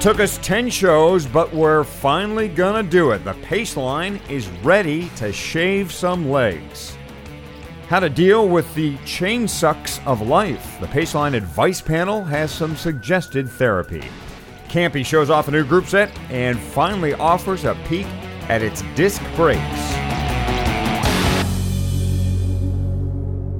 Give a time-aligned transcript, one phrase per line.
[0.00, 3.24] Took us 10 shows, but we're finally gonna do it.
[3.24, 6.96] The pace line is ready to shave some legs.
[7.88, 10.78] How to deal with the chain sucks of life.
[10.80, 14.04] The Paceline Advice Panel has some suggested therapy.
[14.68, 18.06] Campy shows off a new group set and finally offers a peek
[18.48, 19.60] at its disc brakes.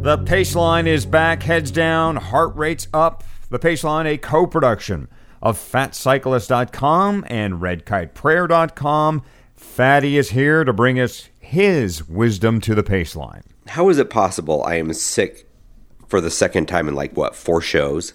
[0.05, 3.25] The Paceline is back, heads down, heart rates up.
[3.51, 5.09] The Paceline, a co production
[5.43, 9.23] of FatCyclist.com and RedKitePrayer.com.
[9.55, 13.43] Fatty is here to bring us his wisdom to the pace line.
[13.69, 15.47] How is it possible I am sick
[16.07, 18.15] for the second time in like what four shows?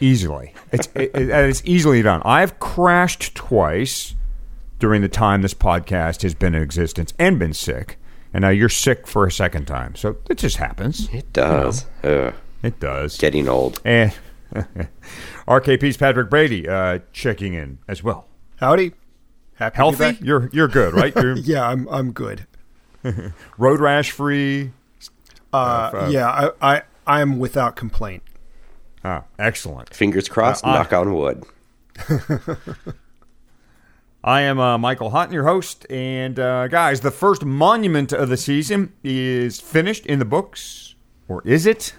[0.00, 2.22] Easily, it's it, it- it's easily done.
[2.24, 4.14] I've crashed twice
[4.78, 7.98] during the time this podcast has been in existence and been sick,
[8.32, 9.94] and now you're sick for a second time.
[9.94, 11.08] So it just happens.
[11.12, 11.86] It does.
[12.02, 13.16] Ugh, It does.
[13.18, 13.80] getting old.
[13.84, 14.10] Eh.
[14.54, 14.88] And
[15.48, 18.28] RKP's Patrick Brady uh, checking in as well.
[18.56, 18.92] Howdy.
[19.54, 19.98] Happy to be Healthy?
[19.98, 20.20] back.
[20.20, 21.14] You're you're good, right?
[21.14, 22.46] You're Yeah, I'm I'm good.
[23.58, 24.70] road rash free.
[25.52, 28.22] Uh, uh, yeah, I, I I'm without complaint.
[29.04, 29.92] Ah, excellent.
[29.94, 30.64] Fingers crossed.
[30.64, 31.44] Uh, I- knock on wood.
[34.24, 38.36] I am uh, Michael Houghton, your host, and uh, guys, the first monument of the
[38.36, 40.94] season is finished in the books,
[41.26, 41.92] or is it?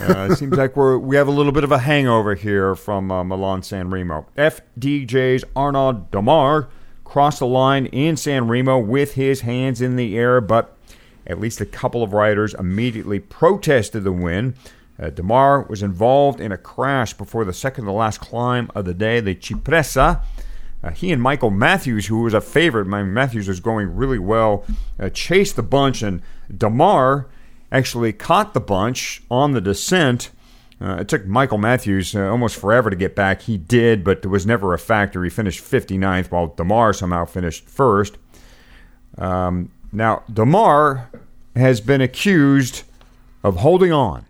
[0.00, 3.10] Uh, it seems like we're we have a little bit of a hangover here from
[3.10, 4.26] uh, Milan San Remo.
[4.36, 6.68] FDJ's Arnaud Démare
[7.04, 10.76] crossed the line in San Remo with his hands in the air, but
[11.26, 14.54] at least a couple of riders immediately protested the win.
[14.98, 18.94] Uh, Démare was involved in a crash before the second to last climb of the
[18.94, 20.22] day, the Cipressa.
[20.82, 24.64] Uh, he and Michael Matthews, who was a favorite, Matthews was going really well,
[25.00, 26.20] uh, chased the bunch, and
[26.52, 27.26] Démare
[27.74, 30.30] actually caught the bunch on the descent.
[30.80, 33.42] Uh, it took Michael Matthews uh, almost forever to get back.
[33.42, 35.24] He did, but it was never a factor.
[35.24, 38.16] He finished 59th, while Démare somehow finished first.
[39.18, 41.06] Um, now, Démare
[41.56, 42.84] has been accused
[43.42, 44.26] of holding on,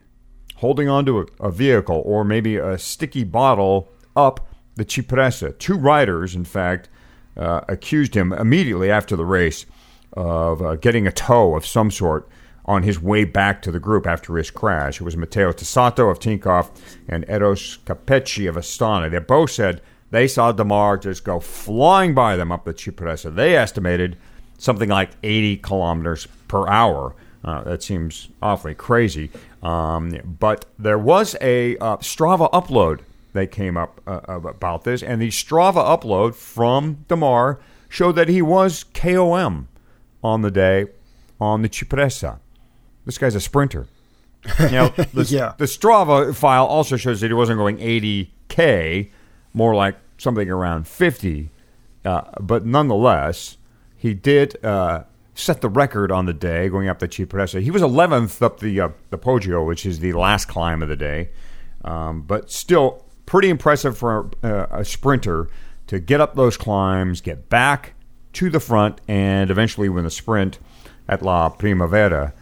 [0.57, 5.57] holding on to a, a vehicle or maybe a sticky bottle up the Cipressa.
[5.59, 6.89] Two riders, in fact,
[7.37, 9.67] uh, accused him immediately after the race
[10.15, 12.29] of uh, getting a tow of some sort
[12.65, 15.01] on his way back to the group after his crash.
[15.01, 16.71] It was Matteo Tosatto of Tinkoff
[17.09, 19.11] and Eros Capecchi of Astana.
[19.11, 23.35] They both said they saw Démare just go flying by them up the Cipressa.
[23.35, 24.17] They estimated
[24.59, 27.15] something like 80 kilometers per hour.
[27.45, 29.31] Uh, that seems awfully crazy.
[29.63, 33.01] Um, but there was a uh, Strava upload
[33.35, 37.59] that came up uh, about this, and the Strava upload from Démare
[37.89, 39.69] showed that he was KOM
[40.23, 40.87] on the day
[41.41, 42.39] on the Cipressa.
[43.07, 43.87] This guy's a sprinter.
[44.59, 45.55] Now, the, Yeah.
[45.59, 49.11] the Strava file also shows that he wasn't going 80K,
[49.53, 51.51] more like something around 50.
[52.05, 53.57] Uh, but nonetheless,
[53.97, 55.05] he did uh,
[55.35, 57.61] set the record on the day going up the Cipressa.
[57.63, 60.97] He was 11th up the uh, the Poggio, which is the last climb of the
[60.97, 61.31] day.
[61.85, 65.49] Um, but still, pretty impressive for uh, a sprinter
[65.87, 67.95] to get up those climbs, get back
[68.35, 70.59] to the front, and eventually win the sprint
[71.09, 72.33] at La Primavera.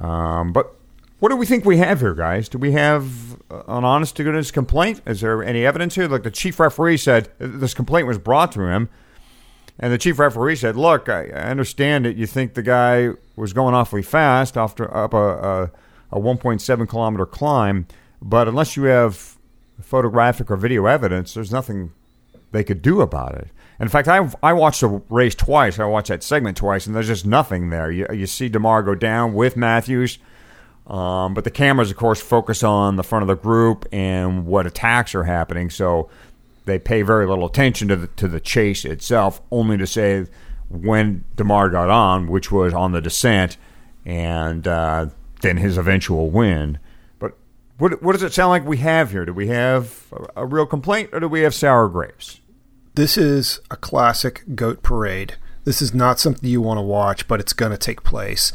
[0.00, 0.74] Um, but
[1.20, 2.48] what do we think we have here, guys?
[2.48, 5.00] Do we have an honest to goodness complaint?
[5.06, 6.08] Is there any evidence here?
[6.08, 8.88] Like the chief referee said, this complaint was brought to him,
[9.78, 13.52] and the chief referee said, "Look, I, I understand that you think the guy was
[13.52, 15.70] going awfully fast after up a,
[16.12, 17.86] a, a 1.7 kilometer climb,
[18.20, 19.36] but unless you have
[19.80, 21.92] photographic or video evidence, there's nothing
[22.52, 23.48] they could do about it."
[23.84, 25.78] In fact, I I watched the race twice.
[25.78, 27.90] I watched that segment twice, and there's just nothing there.
[27.90, 30.18] You, you see Démare go down with Matthews.
[30.86, 34.66] Um, but the cameras, of course, focus on the front of the group and what
[34.66, 35.68] attacks are happening.
[35.68, 36.08] So
[36.64, 40.26] they pay very little attention to the, to the chase itself, only to say
[40.70, 43.58] when Démare got on, which was on the descent,
[44.06, 45.06] and uh,
[45.42, 46.78] then his eventual win.
[47.18, 47.32] But
[47.76, 49.26] what, what does it sound like we have here?
[49.26, 52.40] Do we have a, a real complaint, or do we have sour grapes?
[52.94, 55.34] This is a classic goat parade.
[55.64, 58.52] This is not something you want to watch, but it's going to take place.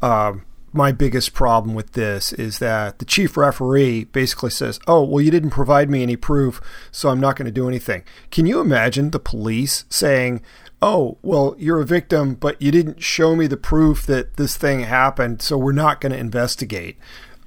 [0.00, 5.20] Um, my biggest problem with this is that the chief referee basically says, Oh, well,
[5.20, 8.02] you didn't provide me any proof, so I'm not going to do anything.
[8.30, 10.40] Can you imagine the police saying,
[10.80, 14.80] Oh, well, you're a victim, but you didn't show me the proof that this thing
[14.80, 16.96] happened, so we're not going to investigate?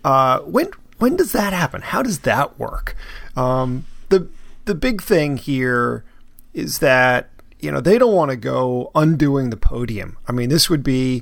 [0.03, 0.69] Uh, when
[0.99, 1.81] when does that happen?
[1.81, 2.95] How does that work?
[3.35, 4.29] Um, the
[4.65, 6.05] the big thing here
[6.55, 7.29] is that
[7.59, 10.17] you know they don't want to go undoing the podium.
[10.27, 11.21] I mean, this would be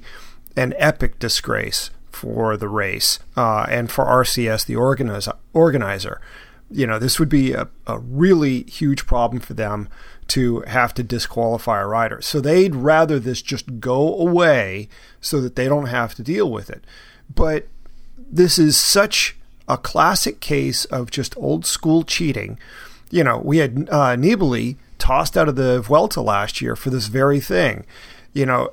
[0.55, 6.21] an epic disgrace for the race uh, and for RCS, the organiz- organizer.
[6.69, 9.89] you know, this would be a, a really huge problem for them
[10.27, 12.21] to have to disqualify a rider.
[12.21, 14.87] So they'd rather this just go away
[15.19, 16.83] so that they don't have to deal with it.
[17.33, 17.67] But
[18.17, 19.35] this is such
[19.67, 22.57] a classic case of just old school cheating.
[23.11, 27.07] You know, we had uh, Nibali tossed out of the Vuelta last year for this
[27.07, 27.85] very thing.
[28.31, 28.71] You know,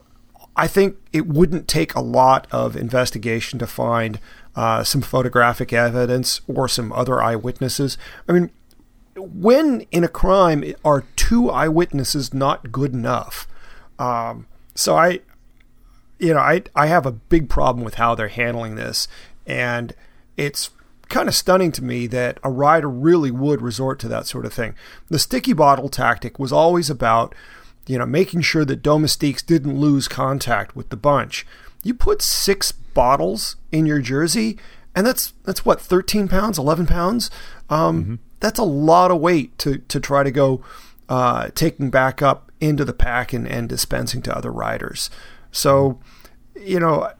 [0.54, 4.20] I think it wouldn't take a lot of investigation to find
[4.54, 7.98] uh, some photographic evidence or some other eyewitnesses.
[8.28, 8.52] I mean,
[9.16, 13.48] when in a crime are two eyewitnesses not good enough?
[13.98, 14.46] Um,
[14.76, 15.20] so I,
[16.20, 19.08] you know, I I have a big problem with how they're handling this,
[19.48, 19.94] and
[20.36, 20.70] it's
[21.10, 24.52] kind of stunning to me that a rider really would resort to that sort of
[24.52, 24.74] thing.
[25.08, 27.34] The sticky bottle tactic was always about,
[27.86, 31.46] you know, making sure that domestiques didn't lose contact with the bunch.
[31.82, 34.58] You put six bottles in your jersey,
[34.94, 37.30] and that's that's what 13 pounds, 11 pounds.
[37.68, 38.14] Um, mm-hmm.
[38.40, 40.62] That's a lot of weight to to try to go
[41.08, 45.10] uh, taking back up into the pack and, and dispensing to other riders.
[45.50, 45.98] So,
[46.54, 47.12] you know,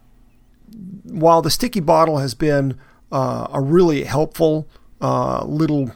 [1.03, 2.79] while the sticky bottle has been
[3.13, 4.69] uh, a really helpful
[5.01, 5.93] uh, little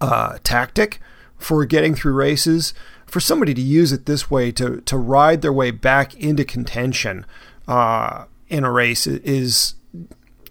[0.00, 1.00] uh, tactic
[1.38, 2.74] for getting through races,
[3.06, 7.26] for somebody to use it this way to to ride their way back into contention
[7.68, 9.74] uh, in a race is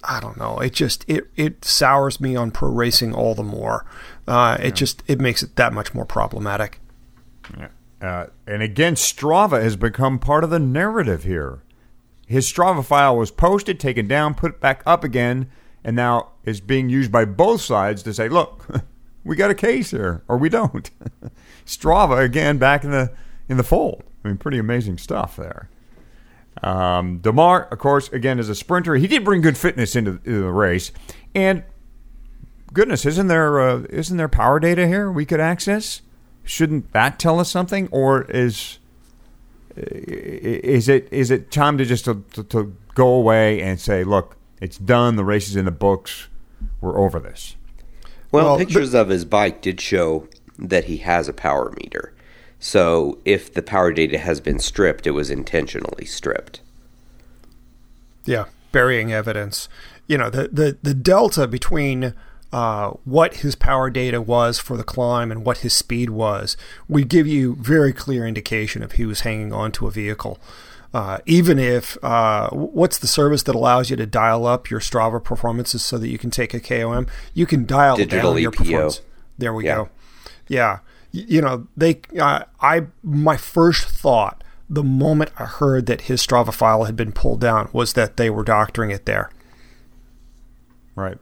[0.03, 0.59] I don't know.
[0.59, 3.85] It just it it sours me on pro racing all the more.
[4.27, 6.79] Uh, it just it makes it that much more problematic.
[7.57, 7.67] Yeah.
[8.01, 11.61] Uh, and again, Strava has become part of the narrative here.
[12.25, 15.49] His Strava file was posted, taken down, put back up again,
[15.83, 18.65] and now is being used by both sides to say, "Look,
[19.23, 20.89] we got a case here, or we don't."
[21.65, 23.11] Strava again back in the
[23.49, 24.03] in the fold.
[24.23, 25.69] I mean, pretty amazing stuff there.
[26.61, 30.41] Um, Démare, of course, again as a sprinter, he did bring good fitness into, into
[30.43, 30.91] the race,
[31.35, 31.63] and
[32.71, 36.01] goodness, isn't there uh, not there power data here we could access?
[36.43, 38.79] Shouldn't that tell us something, or is
[39.75, 44.37] is it is it time to just to, to, to go away and say, look,
[44.61, 46.27] it's done, the race is in the books,
[46.81, 47.55] we're over this?
[48.31, 50.27] Well, well pictures but, of his bike did show
[50.57, 52.13] that he has a power meter.
[52.59, 56.61] So if the power data has been stripped, it was intentionally stripped.
[58.25, 59.67] Yeah, burying evidence.
[60.07, 62.13] You know, the the, the delta between
[62.53, 66.55] uh, what his power data was for the climb and what his speed was
[66.87, 70.39] would give you very clear indication if he was hanging on to a vehicle.
[70.93, 75.21] Uh, even if uh, what's the service that allows you to dial up your Strava
[75.21, 77.07] performances so that you can take a KOM?
[77.33, 78.41] You can dial Digital down EPO.
[78.41, 79.01] your performance.
[79.37, 79.75] There we yeah.
[79.75, 79.89] go.
[80.47, 80.79] Yeah
[81.13, 86.51] you know, they, uh, I, my first thought the moment I heard that his Strava
[86.51, 89.29] file had been pulled down was that they were doctoring it there.
[90.95, 91.19] Right.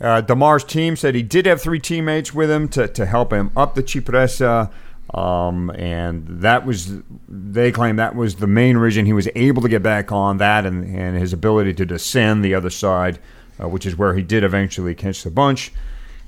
[0.00, 3.50] Uh, Démare's team said he did have three teammates with him to, to help him
[3.56, 4.70] up the Cipressa.
[5.14, 9.68] Um, and that was, they claim that was the main reason he was able to
[9.68, 13.18] get back on that and, and his ability to descend the other side,
[13.62, 15.72] uh, which is where he did eventually catch the bunch.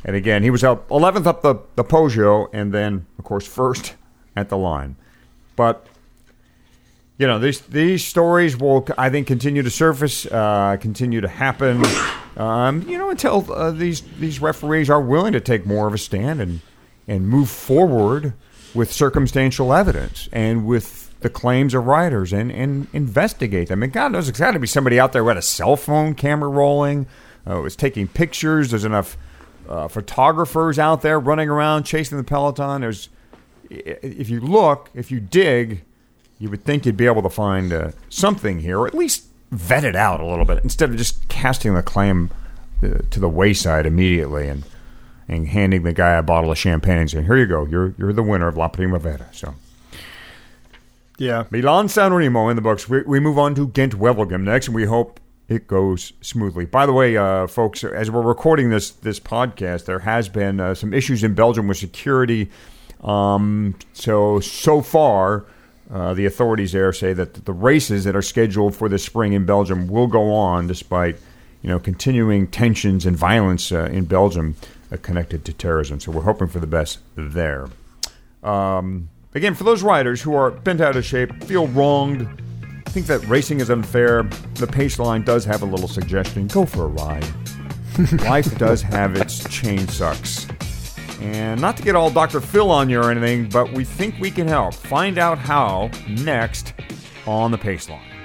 [0.04, 3.96] And again, he was up 11th up the, the Poggio and then, of course, first
[4.36, 4.96] at the line.
[5.56, 5.86] But,
[7.18, 11.84] you know, these, these stories will, I think, continue to surface, uh, continue to happen,
[12.36, 15.98] um, you know, until uh, these, these referees are willing to take more of a
[15.98, 16.60] stand and,
[17.08, 18.34] and move forward
[18.72, 23.82] with circumstantial evidence and with the claims of riders and, and investigate them.
[23.82, 26.14] And God knows, it's got to be somebody out there who had a cell phone
[26.14, 27.08] camera rolling,
[27.50, 28.70] uh, was taking pictures.
[28.70, 29.16] There's enough
[29.68, 32.80] uh, photographers out there running around chasing the peloton.
[32.82, 33.08] There's,
[33.68, 35.82] if you look, if you dig,
[36.38, 39.84] you would think you'd be able to find uh, something here, or at least vet
[39.84, 42.30] it out a little bit instead of just casting the claim
[42.82, 44.64] uh, to the wayside immediately and
[45.30, 48.12] and handing the guy a bottle of champagne and saying, "Here you go, you're you're
[48.12, 49.54] the winner of La Primavera." So.
[51.18, 51.44] Yeah.
[51.50, 52.88] Milan San Remo in the books.
[52.88, 55.18] We, we move on to Ghent Wevelgem next, and we hope
[55.48, 56.64] it goes smoothly.
[56.64, 60.74] By the way, uh, folks, as we're recording this this podcast, there has been uh,
[60.74, 62.50] some issues in Belgium with security.
[63.02, 65.46] Um, so so far,
[65.90, 69.46] uh, the authorities there say that the races that are scheduled for this spring in
[69.46, 71.16] Belgium will go on, despite
[71.62, 74.56] you know continuing tensions and violence uh, in Belgium
[74.92, 76.00] uh, connected to terrorism.
[76.00, 77.68] So we're hoping for the best there.
[78.42, 82.28] Um, again, for those riders who are bent out of shape, feel wronged
[82.98, 84.24] think that racing is unfair.
[84.54, 86.48] The pace line does have a little suggestion.
[86.48, 87.26] Go for a ride.
[88.22, 90.46] Life does have its chain sucks.
[91.20, 92.40] And not to get all Dr.
[92.40, 94.74] Phil on you or anything, but we think we can help.
[94.74, 96.74] Find out how next
[97.26, 98.17] on the pace line.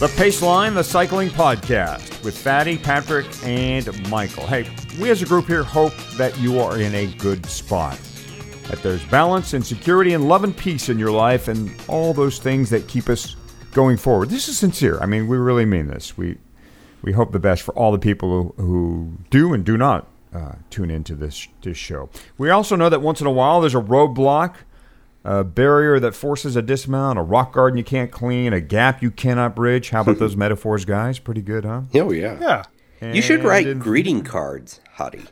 [0.00, 4.46] The Paceline, the cycling podcast with Fatty, Patrick, and Michael.
[4.46, 4.66] Hey,
[4.98, 8.00] we as a group here hope that you are in a good spot.
[8.68, 12.38] That there's balance and security and love and peace in your life and all those
[12.38, 13.36] things that keep us
[13.72, 14.30] going forward.
[14.30, 14.98] This is sincere.
[15.00, 16.16] I mean, we really mean this.
[16.16, 16.38] We
[17.02, 20.52] we hope the best for all the people who, who do and do not uh,
[20.70, 22.08] tune into this this show.
[22.38, 24.54] We also know that once in a while there's a roadblock
[25.24, 29.10] a barrier that forces a dismount, a rock garden you can't clean, a gap you
[29.10, 29.90] cannot bridge.
[29.90, 31.18] How about those metaphors, guys?
[31.18, 31.82] Pretty good, huh?
[31.94, 32.64] Oh yeah.
[33.00, 33.12] Yeah.
[33.12, 35.26] You should write in- greeting cards, Hottie.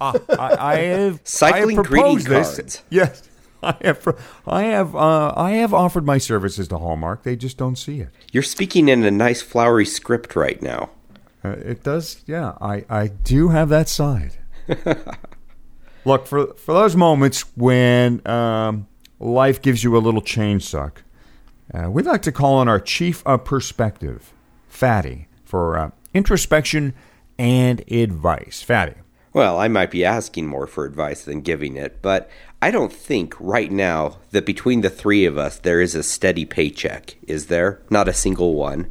[0.00, 2.56] Uh, I, I have Cycling I have greeting this.
[2.56, 2.82] cards.
[2.90, 3.22] Yes,
[3.62, 4.00] I have.
[4.02, 4.16] pro-
[4.46, 4.94] I have.
[4.96, 7.22] Uh, I have offered my services to Hallmark.
[7.22, 8.08] They just don't see it.
[8.32, 10.90] You're speaking in a nice flowery script right now.
[11.44, 12.22] Uh, it does.
[12.26, 14.38] Yeah, I, I do have that side.
[16.06, 18.86] Look for for those moments when um,
[19.18, 21.02] life gives you a little chain suck.
[21.72, 24.32] Uh, we'd like to call on our chief of perspective,
[24.68, 26.94] Fatty, for uh, introspection
[27.38, 28.62] and advice.
[28.62, 28.94] Fatty.
[29.32, 32.30] Well, I might be asking more for advice than giving it, but
[32.62, 36.44] I don't think right now that between the three of us there is a steady
[36.44, 37.82] paycheck, is there?
[37.90, 38.90] Not a single one.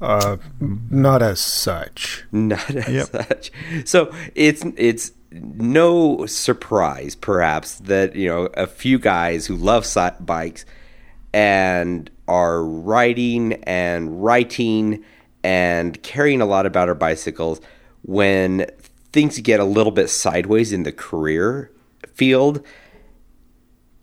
[0.00, 2.24] Uh, not as such.
[2.32, 3.52] Not as such.
[3.84, 10.08] So it's it's no surprise, perhaps, that you know a few guys who love si-
[10.20, 10.64] bikes
[11.32, 15.04] and are riding and writing
[15.42, 17.60] and caring a lot about our bicycles
[18.02, 18.66] when
[19.12, 21.70] things get a little bit sideways in the career
[22.14, 22.64] field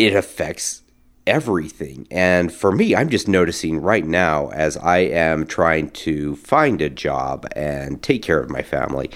[0.01, 0.81] it affects
[1.27, 2.07] everything.
[2.09, 6.89] And for me, I'm just noticing right now as I am trying to find a
[6.89, 9.11] job and take care of my family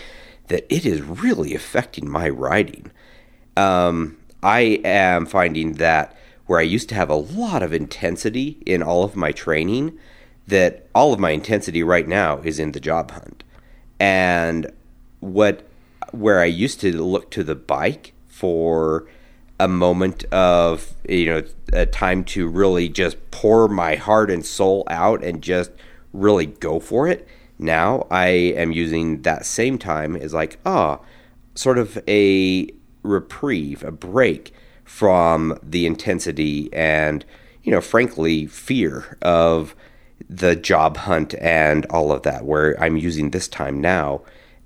[0.47, 2.91] that it is really affecting my writing.
[3.57, 8.83] Um, I am finding that where I used to have a lot of intensity in
[8.83, 9.97] all of my training,
[10.47, 13.43] that all of my intensity right now is in the job hunt.
[13.99, 14.71] And
[15.19, 15.67] what
[16.11, 19.07] where I used to look to the bike for
[19.59, 24.83] a moment of you know a time to really just pour my heart and soul
[24.87, 25.71] out and just
[26.13, 30.99] really go for it now i am using that same time as like ah
[31.55, 32.69] sort of a
[33.03, 37.25] reprieve a break from the intensity and
[37.63, 39.75] you know frankly fear of
[40.29, 44.21] the job hunt and all of that where i'm using this time now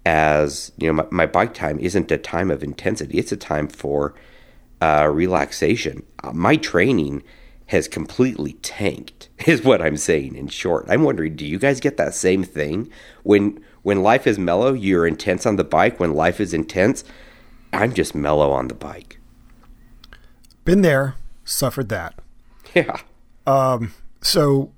[0.05, 3.67] as you know my, my bike time isn't a time of intensity it's a time
[3.67, 4.15] for
[4.81, 6.03] uh, relaxation.
[6.23, 7.23] Uh, my training
[7.69, 10.85] has completely tanked, is what I'm saying in short.
[10.89, 12.89] I'm wondering, do you guys get that same thing?
[13.23, 15.99] When when life is mellow, you're intense on the bike.
[15.99, 17.03] When life is intense,
[17.71, 19.19] I'm just mellow on the bike.
[20.65, 22.15] Been there, suffered that.
[22.75, 22.97] Yeah.
[23.47, 24.71] um, So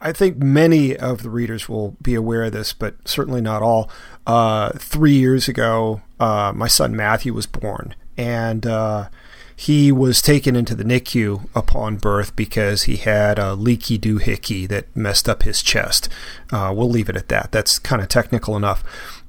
[0.00, 3.90] I think many of the readers will be aware of this, but certainly not all.
[4.24, 9.08] Uh, three years ago, uh, my son Matthew was born, and uh,
[9.56, 14.94] he was taken into the NICU upon birth because he had a leaky doohickey that
[14.96, 16.08] messed up his chest.
[16.52, 17.52] Uh, we'll leave it at that.
[17.52, 18.82] That's kind of technical enough.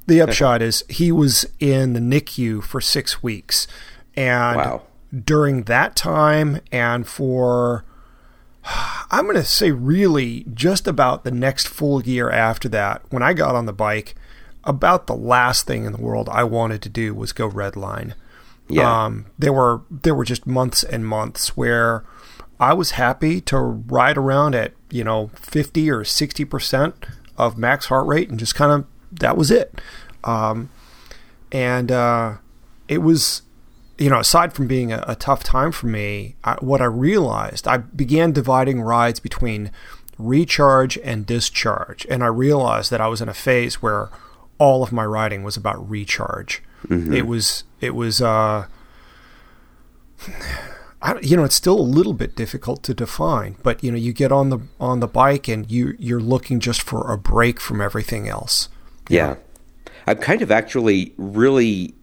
[0.08, 3.68] The upshot is he was in the NICU for six weeks,
[4.16, 4.82] and Wow.
[5.24, 7.84] during that time, and for
[9.12, 13.34] I'm going to say really just about the next full year after that, when I
[13.34, 14.16] got on the bike,
[14.64, 18.14] about the last thing in the world I wanted to do was go redline.
[18.68, 19.06] Yeah.
[19.06, 22.04] Um, there were there were just months and months where
[22.60, 27.06] I was happy to ride around at you know 50 or 60 percent
[27.38, 28.86] of max heart rate and just kind of
[29.20, 29.80] that was it.
[30.24, 30.70] Um,
[31.52, 32.38] and uh,
[32.88, 33.44] it was
[33.98, 37.68] you know, aside from being a, a tough time for me, I, what I realized,
[37.68, 39.72] I began dividing rides between
[40.18, 44.10] recharge and discharge, and I realized that I was in a phase where
[44.58, 46.62] all of my riding was about recharge.
[47.14, 48.68] It was, it was, uh,
[51.02, 54.12] I, you know, it's still a little bit difficult to define, but you know, you
[54.12, 57.80] get on the on the bike and you you're looking just for a break from
[57.80, 58.70] everything else.
[59.08, 59.36] Yeah.
[60.08, 61.94] I'm kind of actually really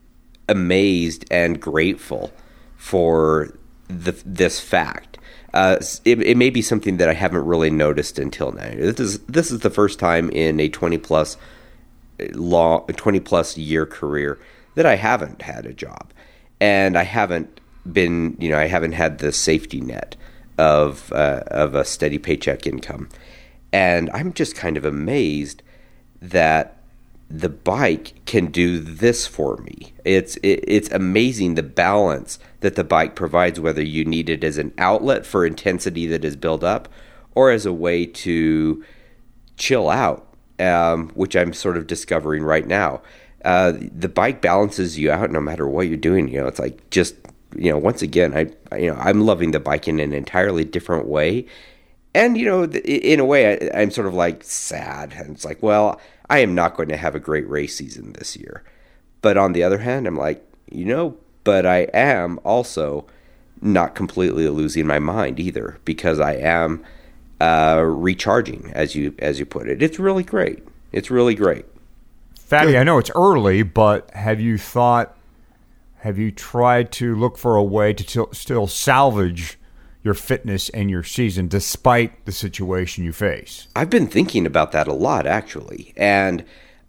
[0.48, 2.32] amazed and grateful
[2.76, 3.56] for
[3.88, 5.18] the, this fact.
[5.54, 8.70] Uh, it, it may be something that I haven't really noticed until now.
[8.70, 11.36] This is this is the first time in a 20 plus
[12.34, 14.38] long 20 plus year career
[14.74, 16.12] that I haven't had a job,
[16.60, 17.60] and I haven't
[17.90, 20.16] been you know I haven't had the safety net
[20.58, 23.08] of uh, of a steady paycheck income,
[23.72, 25.62] and I'm just kind of amazed
[26.20, 26.78] that
[27.32, 29.94] the bike can do this for me.
[30.04, 34.58] It's it, it's amazing the balance that the bike provides whether you need it as
[34.58, 36.88] an outlet for intensity that is built up
[37.34, 38.84] or as a way to
[39.56, 40.26] chill out,
[40.58, 43.00] um, which I'm sort of discovering right now.
[43.44, 46.28] Uh, the bike balances you out no matter what you're doing.
[46.28, 47.14] You know, it's like just
[47.56, 51.06] you know, once again, I you know I'm loving the bike in an entirely different
[51.06, 51.46] way,
[52.14, 55.62] and you know, in a way, I, I'm sort of like sad, and it's like,
[55.62, 58.62] well, I am not going to have a great race season this year.
[59.20, 63.06] But on the other hand, I'm like, you know, but I am also
[63.60, 66.84] not completely losing my mind either because I am
[67.40, 69.82] uh, recharging, as you as you put it.
[69.82, 70.62] It's really great.
[70.92, 71.64] It's really great.
[72.52, 75.16] Fatty, I know it's early, but have you thought?
[76.00, 79.58] Have you tried to look for a way to t- still salvage
[80.04, 83.68] your fitness and your season despite the situation you face?
[83.74, 86.42] I've been thinking about that a lot actually, and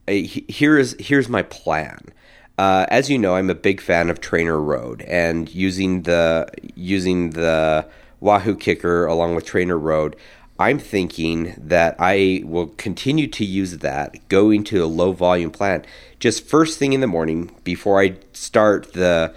[0.06, 2.10] uh, here's here's my plan.
[2.58, 7.88] Uh, as you know, I'm a big fan of TrainerRoad and using the using the
[8.20, 10.16] Wahoo KICKR along with TrainerRoad.
[10.60, 15.84] I'm thinking that I will continue to use that going to a low volume plan
[16.20, 19.34] just first thing in the morning before I start the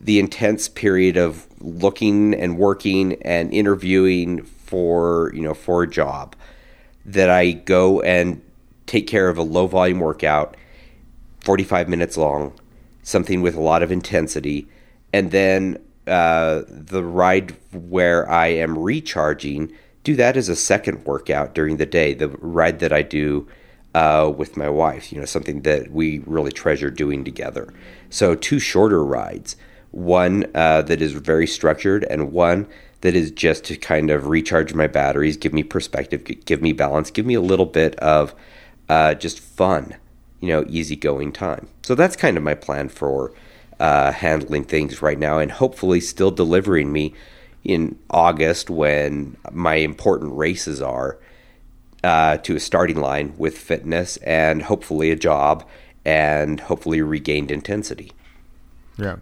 [0.00, 6.36] the intense period of looking and working and interviewing for you know for a job
[7.04, 8.40] that I go and
[8.86, 10.56] take care of a low volume workout
[11.40, 12.52] 45 minutes long
[13.02, 14.68] something with a lot of intensity
[15.12, 19.72] and then uh, the ride where I am recharging
[20.04, 23.48] do that as a second workout during the day the ride that I do
[23.94, 27.72] uh, with my wife you know something that we really treasure doing together
[28.08, 29.56] so two shorter rides
[29.90, 32.68] one uh, that is very structured and one
[33.00, 37.10] that is just to kind of recharge my batteries, give me perspective, give me balance,
[37.10, 38.34] give me a little bit of
[38.88, 39.96] uh, just fun,
[40.40, 41.68] you know, easygoing time.
[41.82, 43.32] So that's kind of my plan for
[43.78, 47.14] uh, handling things right now and hopefully still delivering me
[47.64, 51.18] in August when my important races are
[52.02, 55.66] uh, to a starting line with fitness and hopefully a job
[56.04, 58.12] and hopefully regained intensity.
[58.96, 59.16] Yeah.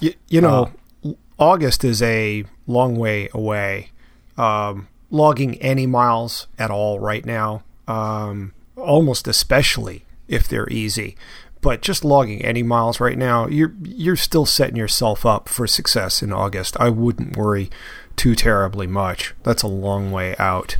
[0.00, 0.70] You, you know,
[1.04, 3.90] uh, August is a long way away.
[4.38, 11.16] Um, logging any miles at all right now, um, almost especially if they're easy,
[11.60, 16.22] but just logging any miles right now, you're you're still setting yourself up for success
[16.22, 16.76] in August.
[16.78, 17.70] I wouldn't worry
[18.16, 19.34] too terribly much.
[19.42, 20.76] That's a long way out.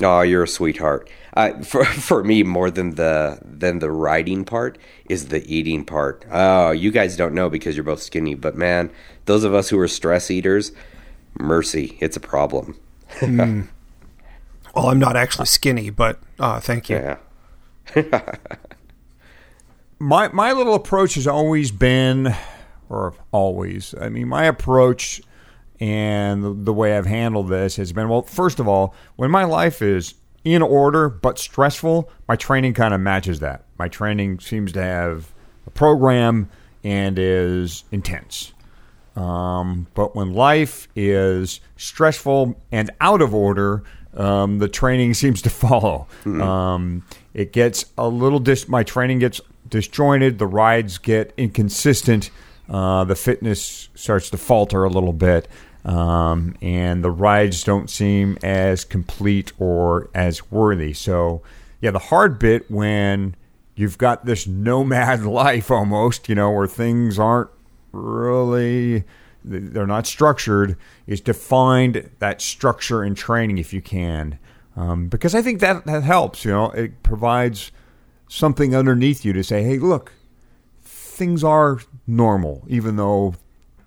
[0.00, 1.08] Oh, you're a sweetheart.
[1.34, 6.24] Uh, for for me, more than the than the riding part is the eating part.
[6.30, 8.90] Oh, you guys don't know because you're both skinny, but man,
[9.26, 10.72] those of us who are stress eaters,
[11.38, 12.78] mercy, it's a problem.
[13.20, 13.68] mm.
[14.74, 17.16] Well, I'm not actually skinny, but uh, thank you.
[17.96, 18.36] Yeah.
[19.98, 22.34] my my little approach has always been,
[22.88, 23.94] or always.
[24.00, 25.20] I mean, my approach
[25.80, 28.22] and the, the way I've handled this has been well.
[28.22, 33.00] First of all, when my life is in order but stressful, my training kind of
[33.00, 33.64] matches that.
[33.78, 35.32] My training seems to have
[35.66, 36.48] a program
[36.84, 38.52] and is intense.
[39.16, 43.82] Um, but when life is stressful and out of order,
[44.14, 46.06] um, the training seems to follow.
[46.20, 46.40] Mm-hmm.
[46.40, 48.68] Um, it gets a little dis.
[48.68, 50.38] My training gets disjointed.
[50.38, 52.30] The rides get inconsistent.
[52.68, 55.48] Uh, the fitness starts to falter a little bit
[55.84, 60.92] um, and the rides don't seem as complete or as worthy.
[60.92, 61.42] So,
[61.80, 63.34] yeah, the hard bit when
[63.74, 67.50] you've got this nomad life almost, you know, where things aren't
[67.92, 69.04] really
[69.44, 70.76] they're not structured
[71.06, 74.38] is to find that structure in training if you can
[74.76, 77.70] um, because i think that, that helps you know it provides
[78.28, 80.12] something underneath you to say hey look
[80.82, 83.34] things are normal even though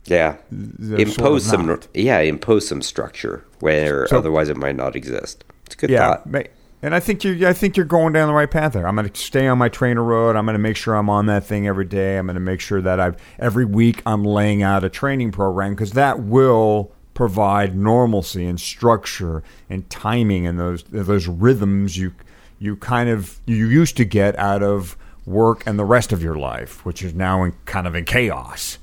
[0.05, 1.89] yeah, impose sort of some.
[1.93, 5.43] Yeah, impose some structure where so, otherwise it might not exist.
[5.65, 6.47] It's a good yeah, thought.
[6.81, 8.87] And I think you, I think you're going down the right path there.
[8.87, 10.35] I'm going to stay on my trainer road.
[10.35, 12.17] I'm going to make sure I'm on that thing every day.
[12.17, 15.73] I'm going to make sure that I've every week I'm laying out a training program
[15.73, 22.13] because that will provide normalcy and structure and timing and those those rhythms you
[22.61, 24.95] you kind of you used to get out of
[25.25, 28.77] work and the rest of your life, which is now in, kind of in chaos.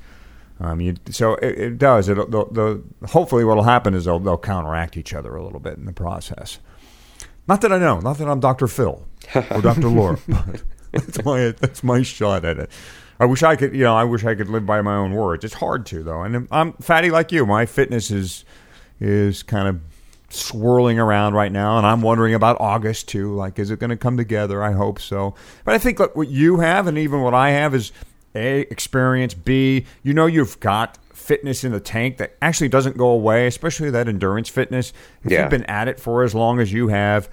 [0.58, 2.08] Um, you, so it, it does.
[2.08, 5.60] It, the, the, hopefully, what will happen is they'll, they'll counteract each other a little
[5.60, 6.58] bit in the process.
[7.46, 8.00] Not that I know.
[8.00, 8.66] Not that I'm Dr.
[8.66, 9.88] Phil or Dr.
[9.88, 10.18] Laura.
[10.92, 12.70] that's my that's my shot at it.
[13.20, 13.74] I wish I could.
[13.74, 15.44] You know, I wish I could live by my own words.
[15.44, 17.46] It's hard to though, and I'm fatty like you.
[17.46, 18.44] My fitness is
[18.98, 19.80] is kind of
[20.30, 23.34] swirling around right now, and I'm wondering about August too.
[23.34, 24.62] Like, is it going to come together?
[24.62, 25.34] I hope so.
[25.64, 27.92] But I think what you have, and even what I have, is
[28.34, 29.34] a, experience.
[29.34, 33.90] B, you know you've got fitness in the tank that actually doesn't go away, especially
[33.90, 34.92] that endurance fitness.
[35.24, 35.42] If yeah.
[35.42, 37.28] you've been at it for as long as you have,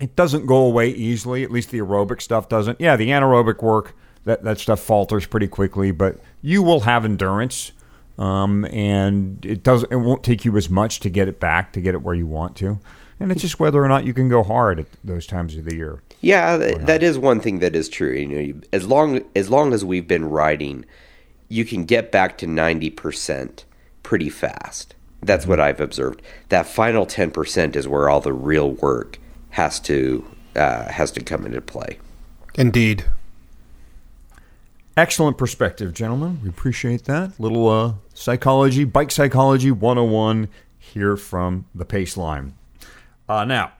[0.00, 1.42] it doesn't go away easily.
[1.42, 2.80] At least the aerobic stuff doesn't.
[2.80, 3.94] Yeah, the anaerobic work
[4.24, 7.72] that that stuff falters pretty quickly, but you will have endurance,
[8.18, 9.84] um, and it does.
[9.84, 12.26] It won't take you as much to get it back to get it where you
[12.26, 12.78] want to,
[13.20, 15.74] and it's just whether or not you can go hard at those times of the
[15.76, 16.02] year.
[16.20, 18.12] Yeah, that, that is one thing that is true.
[18.12, 20.84] You know, you- as long as long as we've been riding,
[21.48, 23.64] you can get back to ninety percent
[24.02, 24.94] pretty fast.
[25.22, 26.22] That's what I've observed.
[26.48, 29.18] That final ten percent is where all the real work
[29.50, 30.24] has to
[30.56, 31.98] uh, has to come into play.
[32.56, 33.04] Indeed.
[34.96, 36.40] Excellent perspective, gentlemen.
[36.42, 37.38] We appreciate that.
[37.38, 42.52] Little uh, psychology, bike psychology 101 here from the pace line.
[43.28, 43.72] Uh, now,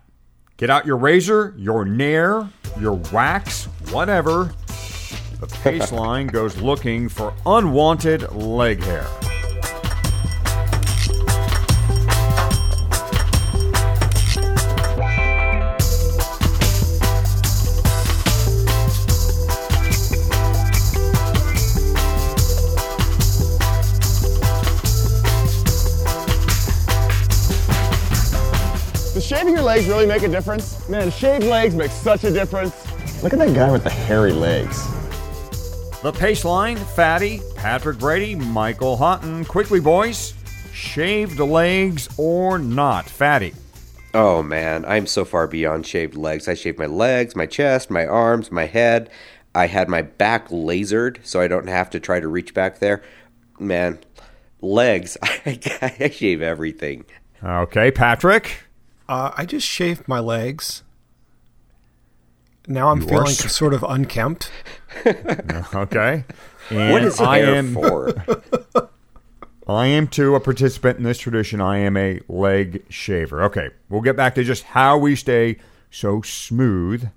[0.57, 2.48] get out your razor, your nair,
[2.79, 4.53] your wax, whatever.
[5.40, 9.07] The pace line goes looking for unwanted leg hair.
[29.79, 30.88] Legs really make a difference?
[30.88, 32.75] Man, shaved legs make such a difference.
[33.23, 34.85] Look at that guy with the hairy legs.
[36.03, 39.45] The pace line, Fatty, Patrick Brady, Michael Houghton.
[39.45, 40.35] Quickly, boys.
[40.73, 43.09] Shaved legs or not?
[43.09, 43.55] Fatty.
[44.14, 46.49] Oh man, I'm so far beyond shaved legs.
[46.49, 49.09] I shaved my legs, my chest, my arms, my head.
[49.55, 53.01] I had my back lasered so I don't have to try to reach back there.
[53.61, 54.01] Man,
[54.61, 55.61] legs, I,
[56.01, 57.05] I shave everything.
[57.45, 58.67] Okay, Patrick.
[59.09, 60.83] Uh, I just shaved my legs.
[62.66, 64.51] Now I'm You feeling s- sort of unkempt.
[65.75, 66.25] Okay.
[66.71, 68.12] And What is I am for?
[69.68, 71.61] I am too a participant in this tradition.
[71.61, 73.42] I am a leg shaver.
[73.44, 75.59] Okay, we'll get back to just how we stay
[75.90, 77.09] so smooth.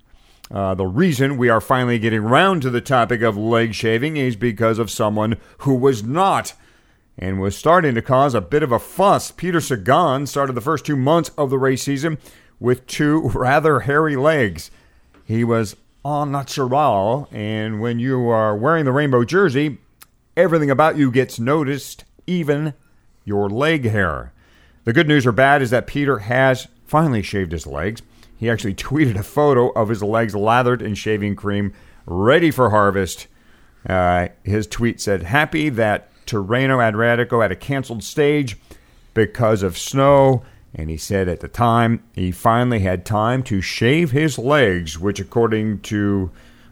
[0.50, 4.36] Uh, the reason we are finally getting around to the topic of leg shaving is
[4.36, 6.52] because of someone who was not
[7.18, 9.30] and was starting to cause a bit of a fuss.
[9.30, 12.18] Peter Sagan started the first two months of the race season
[12.58, 14.70] with two rather hairy legs.
[15.24, 19.78] He was en natural, and when you are wearing the rainbow jersey,
[20.36, 22.74] everything about you gets noticed, even
[23.24, 24.32] your leg hair.
[24.84, 28.02] The good news or bad is that Peter has finally shaved his legs.
[28.36, 31.72] He actually tweeted a photo of his legs lathered in shaving cream,
[32.06, 33.28] ready for harvest.
[33.88, 38.56] Uh, his tweet said, Happy that Tirreno Adriatico at a canceled stage
[39.14, 40.42] because of snow.
[40.74, 45.20] And he said at the time he finally had time to shave his legs, which,
[45.20, 46.30] according to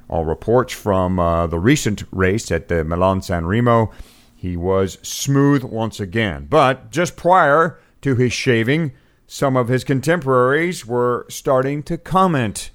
[0.08, 3.92] all reports from uh, the recent race at the Milan San Remo,
[4.34, 6.46] he was smooth once again.
[6.48, 8.92] But just prior to his shaving,
[9.26, 12.70] some of his contemporaries were starting to comment.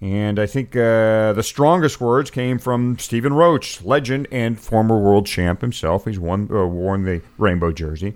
[0.00, 5.26] And I think uh, the strongest words came from Stephen Roche, legend and former world
[5.26, 6.06] champ himself.
[6.06, 8.14] He's won, uh, worn the rainbow jersey.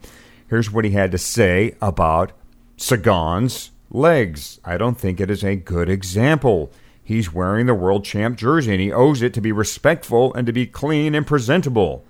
[0.49, 2.33] Here's what he had to say about
[2.79, 4.61] Sagan's legs.
[4.65, 6.73] I don't think it is a good example.
[7.03, 10.55] He's wearing the world champ jersey, and he owes it to be respectful and to
[10.55, 12.03] be clean and presentable.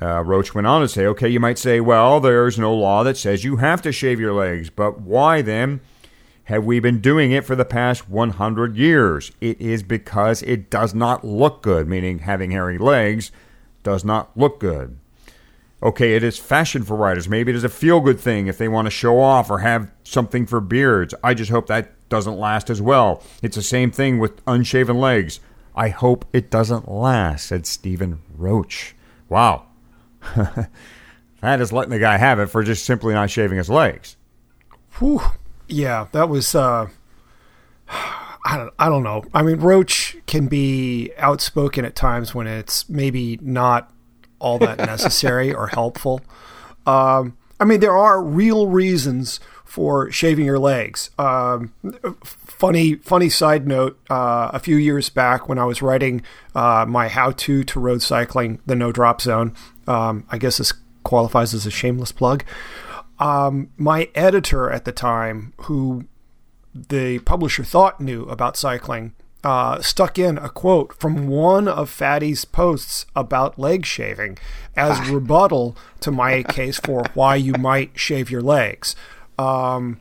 [0.00, 3.16] Uh, Roche went on to say, okay, you might say, well, there's no law that
[3.16, 5.80] says you have to shave your legs, but why then
[6.48, 9.32] have we been doing it for the past 100 years?
[9.38, 13.30] It is because it does not look good, meaning having hairy legs
[13.82, 14.96] does not look good.
[15.82, 17.28] Okay, it is fashion for riders.
[17.28, 19.92] Maybe it is a feel good thing if they want to show off or have
[20.04, 21.14] something for beards.
[21.22, 23.22] I just hope that doesn't last as well.
[23.42, 25.40] It's the same thing with unshaven legs.
[25.76, 28.94] I hope it doesn't last, said Stephen Roche.
[29.28, 29.66] Wow.
[31.42, 34.16] that is letting the guy have it for just simply not shaving his legs.
[34.98, 35.20] Whew.
[35.68, 36.54] Yeah, that was.
[36.54, 36.88] Uh,
[37.88, 38.72] I don't.
[38.78, 39.24] I don't know.
[39.34, 43.92] I mean, Roche can be outspoken at times when it's maybe not
[44.38, 46.20] all that necessary or helpful.
[46.86, 51.10] Um, I mean, there are real reasons for shaving your legs.
[51.18, 51.74] Um,
[52.22, 56.22] funny, funny side note: uh, a few years back, when I was writing
[56.54, 59.54] uh, my how-to to road cycling, the No Drop Zone,
[59.86, 62.44] um, I guess this qualifies as a shameless plug.
[63.18, 66.04] Um, my editor at the time, who
[66.74, 72.44] the publisher thought knew about cycling, uh, stuck in a quote from one of Fatty's
[72.44, 74.38] posts about leg shaving
[74.76, 78.96] as rebuttal to my case for why you might shave your legs.
[79.38, 80.00] Um,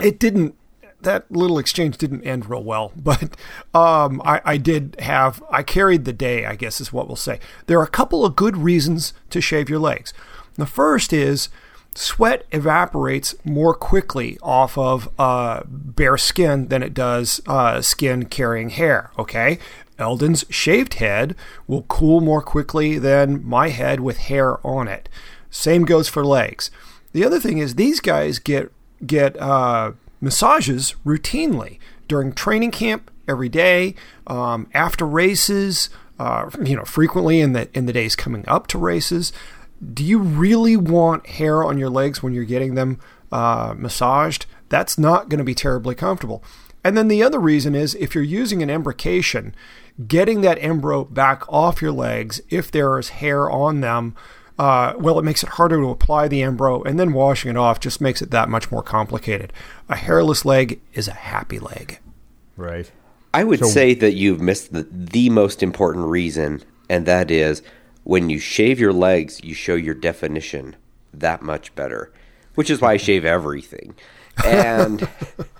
[0.00, 0.54] it didn't.
[1.00, 3.36] That little exchange didn't end real well, but
[3.74, 5.42] um, I, I did have.
[5.50, 7.40] I carried the day, I guess is what we'll say.
[7.66, 10.12] There are a couple of good reasons to shave your legs.
[10.54, 11.48] The first is
[11.94, 18.70] sweat evaporates more quickly off of uh, bare skin than it does uh, skin carrying
[18.70, 19.10] hair.
[19.18, 19.58] Okay,
[19.98, 25.08] Elden's shaved head will cool more quickly than my head with hair on it.
[25.50, 26.70] Same goes for legs.
[27.12, 28.72] The other thing is these guys get
[29.06, 31.78] get uh, massages routinely
[32.08, 33.94] during training camp every day,
[34.26, 38.78] um, after races, uh, you know, frequently in the in the days coming up to
[38.78, 39.32] races.
[39.92, 43.00] Do you really want hair on your legs when you're getting them
[43.32, 44.46] uh, massaged?
[44.68, 46.42] That's not going to be terribly comfortable.
[46.82, 49.54] And then the other reason is if you're using an embrocation,
[50.06, 54.14] getting that embro back off your legs if there is hair on them
[54.58, 57.80] uh, well, it makes it harder to apply the Embro, and then washing it off
[57.80, 59.52] just makes it that much more complicated.
[59.88, 61.98] A hairless leg is a happy leg.
[62.56, 62.90] Right.
[63.32, 67.62] I would so, say that you've missed the, the most important reason, and that is
[68.04, 70.76] when you shave your legs, you show your definition
[71.12, 72.12] that much better,
[72.54, 73.94] which is why I shave everything.
[74.44, 75.08] And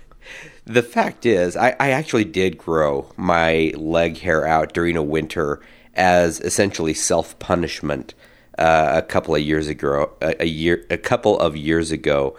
[0.64, 5.60] the fact is, I, I actually did grow my leg hair out during a winter
[5.94, 8.14] as essentially self punishment
[8.58, 12.36] uh, a couple of years ago, a, a year, a couple of years ago,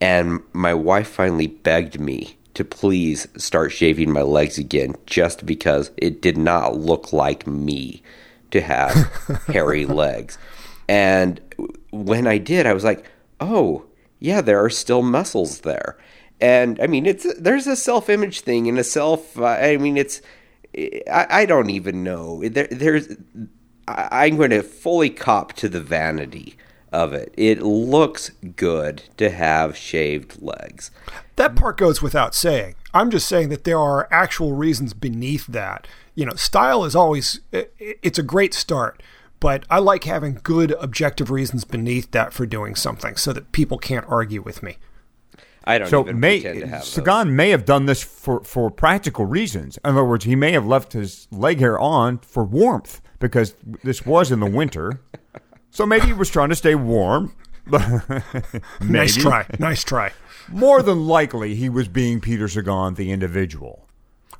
[0.00, 5.90] and my wife finally begged me to please start shaving my legs again, just because
[5.96, 8.02] it did not look like me
[8.54, 8.92] to have
[9.48, 10.38] hairy legs.
[10.88, 11.40] And
[11.90, 13.04] when I did, I was like,
[13.40, 13.84] oh
[14.20, 15.98] yeah, there are still muscles there.
[16.40, 19.38] And I mean, it's there's a self image thing and a self.
[19.38, 20.22] Uh, I mean, it's
[20.76, 22.48] I, I don't even know.
[22.48, 23.08] There, there's
[23.88, 26.56] I, I'm going to fully cop to the vanity
[26.92, 27.34] of it.
[27.36, 30.92] It looks good to have shaved legs.
[31.34, 32.76] That part goes without saying.
[32.94, 35.86] I'm just saying that there are actual reasons beneath that.
[36.14, 39.02] You know, style is always it's a great start,
[39.40, 43.78] but I like having good objective reasons beneath that for doing something so that people
[43.78, 44.78] can't argue with me.
[45.66, 46.40] I don't so may,
[46.82, 49.78] Sagan may have done this for, for practical reasons.
[49.78, 54.04] In other words, he may have left his leg hair on for warmth because this
[54.04, 55.00] was in the winter.
[55.70, 57.34] So maybe he was trying to stay warm.
[58.80, 59.46] nice try.
[59.58, 60.12] Nice try.
[60.48, 63.86] More than likely, he was being Peter Sagan, the individual.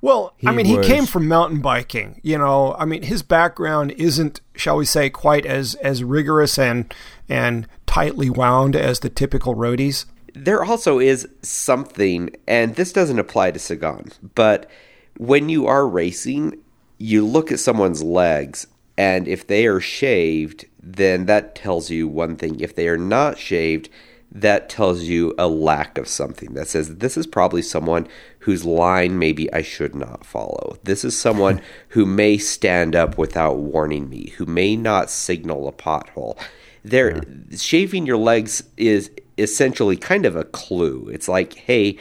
[0.00, 2.20] Well, he I mean, was, he came from mountain biking.
[2.22, 6.92] You know, I mean, his background isn't, shall we say, quite as as rigorous and
[7.28, 10.04] and tightly wound as the typical roadies.
[10.34, 14.68] There also is something, and this doesn't apply to Sagan, but
[15.16, 16.58] when you are racing,
[16.98, 22.36] you look at someone's legs and if they are shaved, then that tells you one
[22.36, 22.60] thing.
[22.60, 23.88] If they are not shaved,
[24.34, 26.54] that tells you a lack of something.
[26.54, 28.08] That says this is probably someone
[28.40, 30.76] whose line maybe I should not follow.
[30.82, 35.72] This is someone who may stand up without warning me, who may not signal a
[35.72, 36.36] pothole.
[36.84, 37.56] There, yeah.
[37.56, 41.08] shaving your legs is essentially kind of a clue.
[41.12, 41.96] It's like, hey,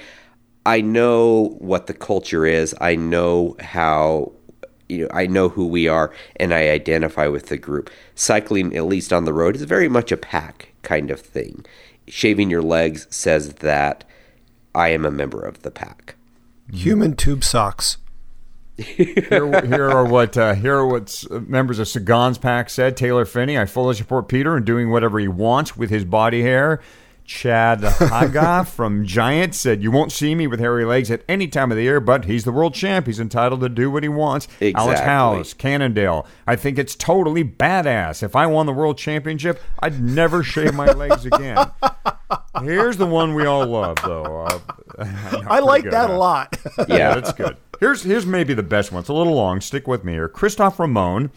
[0.65, 2.75] I know what the culture is.
[2.81, 4.33] I know how
[4.89, 7.89] you know, I know who we are and I identify with the group.
[8.15, 11.65] Cycling, at least on the road, is very much a pack kind of thing.
[12.07, 14.03] Shaving your legs says that
[14.75, 16.15] I am a member of the pack.
[16.71, 17.97] Human tube socks.
[18.75, 22.97] here, here, are what uh, here are what members of Sagan's pack said.
[22.97, 26.81] Taylor Phinney, I fully support Peter in doing whatever he wants with his body hair.
[27.25, 31.71] Chad Haga from Giant said, You won't see me with hairy legs at any time
[31.71, 33.07] of the year, but he's the world champ.
[33.07, 34.47] He's entitled to do what he wants.
[34.59, 34.73] Exactly.
[34.75, 36.27] Alex Howes, Cannondale.
[36.45, 38.23] I think it's totally badass.
[38.23, 41.71] If I won the world championship, I'd never shave my legs again.
[42.61, 44.45] Here's the one we all love, though.
[44.45, 44.59] Uh,
[44.99, 46.57] I, I like that a lot.
[46.87, 47.57] yeah, that's good.
[47.79, 49.01] Here's here's maybe the best one.
[49.01, 49.59] It's a little long.
[49.59, 50.29] Stick with me here.
[50.29, 51.31] Kristof Ramon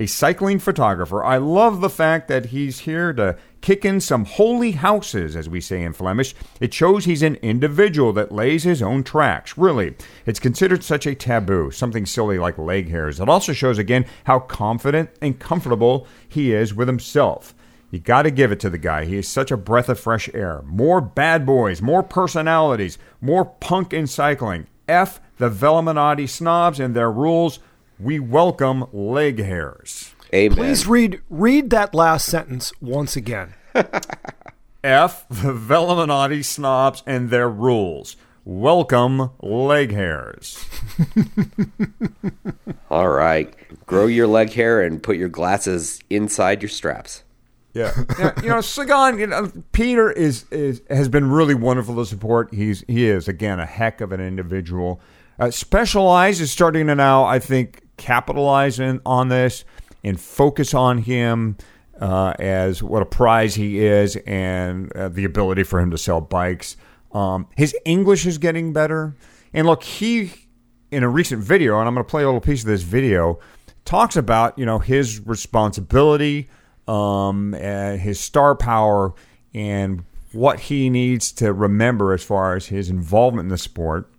[0.00, 1.22] a cycling photographer.
[1.22, 5.60] I love the fact that he's here to kick in some holy houses, as we
[5.60, 6.34] say in Flemish.
[6.58, 9.58] It shows he's an individual that lays his own tracks.
[9.58, 13.20] Really, it's considered such a taboo, something silly like leg hairs.
[13.20, 17.54] It also shows again how confident and comfortable he is with himself.
[17.90, 19.04] You got to give it to the guy.
[19.04, 20.62] He is such a breath of fresh air.
[20.64, 24.66] More bad boys, more personalities, more punk in cycling.
[24.88, 27.58] F the Velominati snobs and their rules
[28.00, 30.14] we welcome leg hairs.
[30.32, 30.56] Amen.
[30.56, 33.54] Please read read that last sentence once again.
[34.82, 38.16] F the Velominati snobs and their rules.
[38.44, 40.64] Welcome leg hairs.
[42.90, 43.54] All right.
[43.86, 47.22] Grow your leg hair and put your glasses inside your straps.
[47.74, 47.92] Yeah.
[48.18, 52.54] yeah you know, Sagan, you know, Peter is, is has been really wonderful to support.
[52.54, 55.00] He's he is again a heck of an individual.
[55.38, 59.64] Uh, Specialized is starting to now, I think, capitalize in, on this
[60.02, 61.56] and focus on him.
[62.00, 66.20] uh, as what a prize he is and uh, the ability for him to sell
[66.20, 66.76] bikes.
[67.12, 69.14] Um, his English is getting better.
[69.52, 70.32] And look, he,
[70.90, 73.38] in a recent video, and I'm going to play a little piece of this video,
[73.84, 76.48] talks about, you know, his responsibility,
[76.88, 79.12] um, and his star power,
[79.52, 84.10] and what he needs to remember as far as his involvement in the sport.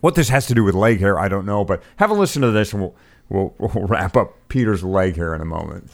[0.00, 2.42] What this has to do with leg hair, I don't know, but have a listen
[2.42, 2.96] to this and we'll,
[3.34, 5.90] we'll, we'll wrap up Peter's leg here in a moment.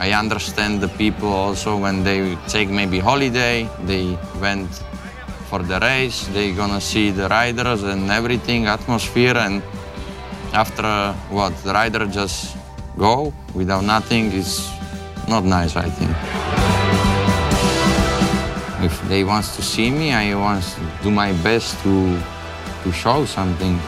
[0.00, 4.70] I understand the people also when they take maybe holiday, they went
[5.48, 9.62] for the race, they gonna see the riders and everything, atmosphere and
[10.52, 12.56] after what the rider just
[12.96, 14.70] go without nothing is
[15.28, 16.12] not nice I think.
[18.80, 22.18] If they wants to see me, I want to do my best to
[22.84, 23.78] to show something.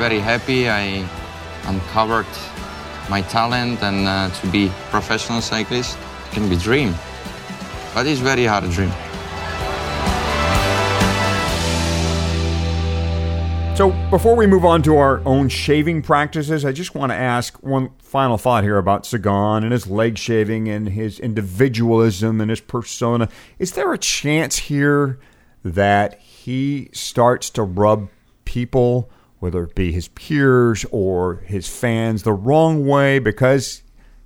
[0.00, 0.66] Very happy.
[0.66, 1.06] I
[1.66, 2.32] uncovered
[3.10, 5.98] my talent and uh, to be professional cyclist
[6.32, 6.94] can be dream,
[7.92, 8.90] but it's very hard dream.
[13.76, 17.62] So, before we move on to our own shaving practices, I just want to ask
[17.62, 22.60] one final thought here about Sagan and his leg shaving and his individualism and his
[22.60, 23.28] persona.
[23.58, 25.18] Is there a chance here
[25.62, 28.08] that he starts to rub
[28.46, 29.10] people,
[29.40, 33.82] whether it be his peers or his fans, the wrong way because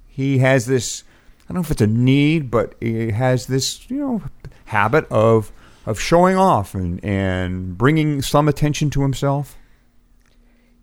[0.06, 1.02] he has this
[1.44, 4.22] I don't know if it's a need, but he has this, you know,
[4.66, 5.52] habit of
[5.86, 9.56] of showing off and, and bringing some attention to himself?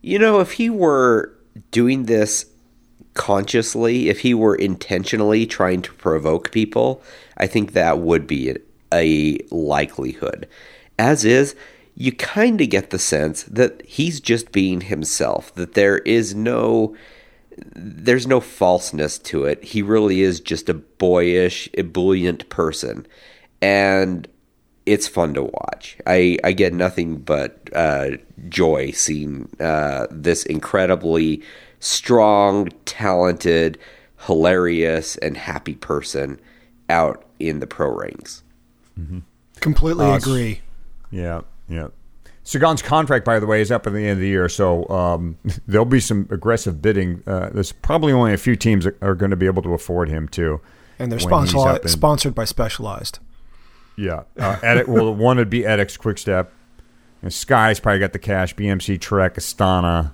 [0.02, 1.34] You know, if he were
[1.72, 2.46] doing this
[3.14, 7.02] consciously, if he were intentionally trying to provoke people,
[7.38, 8.56] I think that would be
[8.94, 10.48] a likelihood.
[10.98, 11.56] As is,
[11.96, 16.96] you kind of get the sense that he's just being himself, that there is no
[17.76, 19.64] there's no falseness to it.
[19.64, 23.06] He really is just a boyish, ebullient person.
[23.62, 24.28] And
[24.86, 25.98] it's fun to watch.
[26.08, 28.12] I, I get nothing but uh,
[28.50, 31.44] joy seeing uh, this incredibly
[31.80, 33.78] strong, talented,
[34.26, 36.40] hilarious, and happy person
[36.90, 38.44] out in the pro rings.
[39.00, 39.20] Mm-hmm.
[39.60, 40.62] Completely uh, agree.
[41.12, 41.88] Yeah, yeah.
[42.44, 45.38] Sagan's contract, by the way, is up at the end of the year, so um,
[45.68, 47.24] there'll be some aggressive bidding.
[47.26, 50.10] Uh, there's probably only a few teams that are going to be able to afford
[50.10, 50.60] him too.
[51.00, 53.20] And they're sponsored, sponsored by Specialized.
[53.98, 56.48] Yeah, uh, Edit, well, one would be Etixx Quickstep.
[57.22, 58.56] And Sky's probably got the cash.
[58.56, 60.14] BMC, Trek, Astana.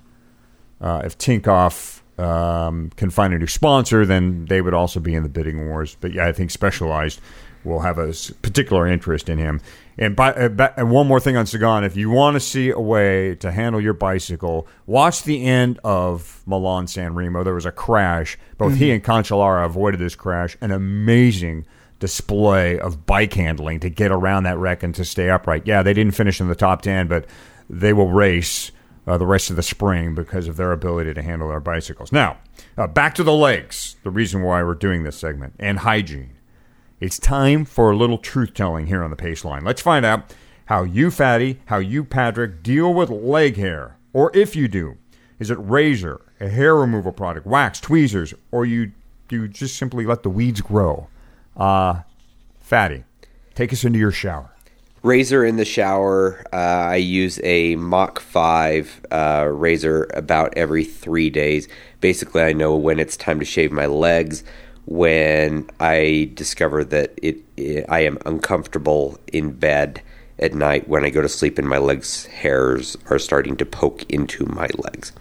[0.82, 5.24] Uh, if Tinkoff um, can find a new sponsor, then they would also be in
[5.24, 5.96] the bidding wars.
[6.00, 7.22] But yeah, I think Specialized
[7.64, 9.62] will have a particular interest in him.
[9.98, 12.80] And, by, uh, and one more thing on Sagan, if you want to see a
[12.80, 17.44] way to handle your bicycle, watch the end of Milan San Remo.
[17.44, 18.38] There was a crash.
[18.58, 18.80] Both mm-hmm.
[18.80, 20.56] he and Cancellara avoided this crash.
[20.62, 21.66] An amazing
[22.00, 25.66] display of bike handling to get around that wreck and to stay upright.
[25.66, 27.26] Yeah, they didn't finish in the top 10, but
[27.70, 28.72] they will race
[29.08, 32.12] uh, the rest of the spring because of their ability to handle their bicycles.
[32.12, 32.38] Now,
[32.78, 36.37] uh, back to the legs, the reason why we're doing this segment, and hygiene.
[37.00, 39.64] It's time for a little truth telling here on the pace line.
[39.64, 40.34] Let's find out
[40.66, 43.98] how you, Fatty, how you, Patrick, deal with leg hair.
[44.14, 44.98] Or if you do,
[45.38, 48.94] is it razor, a hair removal product, wax, tweezers, or you
[49.30, 51.08] you just simply let the weeds grow?
[51.56, 52.02] Uh,
[52.60, 53.04] Fatty,
[53.54, 54.50] take us into your shower.
[55.04, 56.44] Razor in the shower.
[56.52, 61.68] Uh, I use a Mach 5 uh, razor about every three days.
[62.02, 64.44] Basically, I know when it's time to shave my legs,
[64.88, 70.02] when I discover that it, it, I am uncomfortable in bed
[70.40, 74.04] at night when I go to sleep and my legs hairs are starting to poke
[74.10, 75.12] into my legs.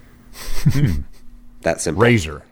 [0.65, 1.03] Hmm.
[1.63, 2.03] that simple.
[2.03, 2.43] Razor.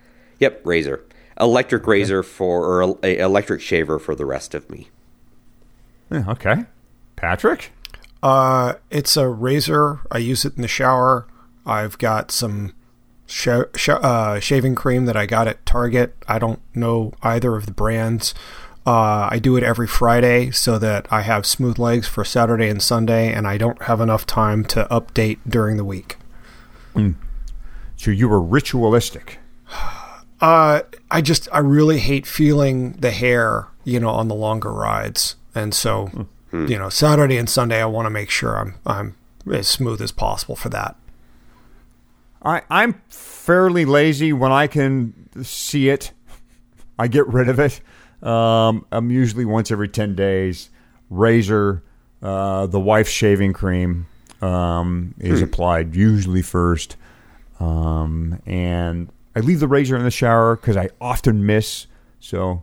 [0.40, 1.04] Yep, razor
[1.40, 1.90] electric okay.
[1.90, 4.88] razor for or a, electric shaver for the rest of me.
[6.10, 6.64] Yeah, okay,
[7.16, 7.72] Patrick.
[8.22, 10.00] Uh, it's a razor.
[10.10, 11.26] I use it in the shower.
[11.66, 12.74] I've got some
[13.26, 16.14] sh- sh- uh, shaving cream that I got at Target.
[16.28, 18.34] I don't know either of the brands.
[18.86, 22.82] Uh, I do it every Friday so that I have smooth legs for Saturday and
[22.82, 26.16] Sunday, and I don't have enough time to update during the week.
[26.94, 27.14] Mm.
[27.96, 29.38] So you were ritualistic.
[30.40, 35.36] Uh, I just I really hate feeling the hair, you know, on the longer rides,
[35.54, 36.66] and so mm-hmm.
[36.66, 39.16] you know, Saturday and Sunday I want to make sure I'm I'm
[39.50, 40.96] as smooth as possible for that.
[42.44, 46.12] I I'm fairly lazy when I can see it.
[46.98, 47.80] I get rid of it.
[48.22, 50.70] Um, I'm usually once every ten days.
[51.10, 51.82] Razor,
[52.22, 54.06] uh, the wife's shaving cream
[54.40, 55.44] um, is hmm.
[55.44, 56.96] applied usually first.
[57.60, 61.86] Um, and I leave the razor in the shower because I often miss.
[62.20, 62.62] So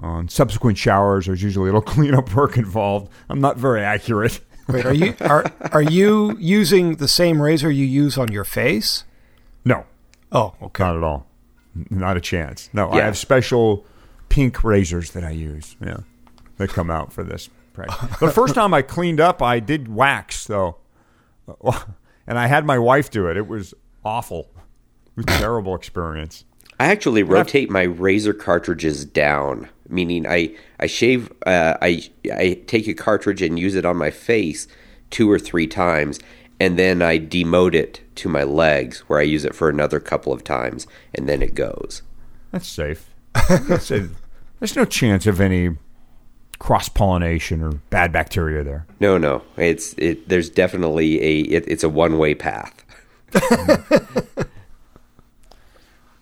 [0.00, 3.10] on subsequent showers, there's usually a little cleanup work involved.
[3.28, 4.40] I'm not very accurate.
[4.68, 9.04] Wait, are you are are you using the same razor you use on your face?
[9.64, 9.84] No,
[10.32, 10.84] Oh, okay.
[10.84, 11.26] not at all.
[11.90, 12.68] Not a chance.
[12.72, 13.84] No, I have special
[14.28, 15.76] pink razors that I use.
[15.84, 15.98] Yeah,
[16.58, 17.48] that come out for this.
[17.76, 17.88] Right.
[18.20, 20.76] The first time I cleaned up, I did wax though,
[22.26, 23.36] and I had my wife do it.
[23.36, 24.50] It was awful.
[25.16, 26.44] It was a terrible experience.
[26.80, 32.86] I actually rotate my razor cartridges down, meaning I I shave uh, I I take
[32.88, 34.68] a cartridge and use it on my face
[35.10, 36.18] two or three times,
[36.60, 40.32] and then I demote it to my legs where I use it for another couple
[40.32, 42.02] of times, and then it goes.
[42.50, 43.10] That's safe.
[43.48, 44.10] That's a-
[44.60, 45.76] there's no chance of any
[46.58, 48.86] cross pollination or bad bacteria there.
[48.98, 50.28] No, no, it's it.
[50.28, 52.84] There's definitely a it, it's a one way path.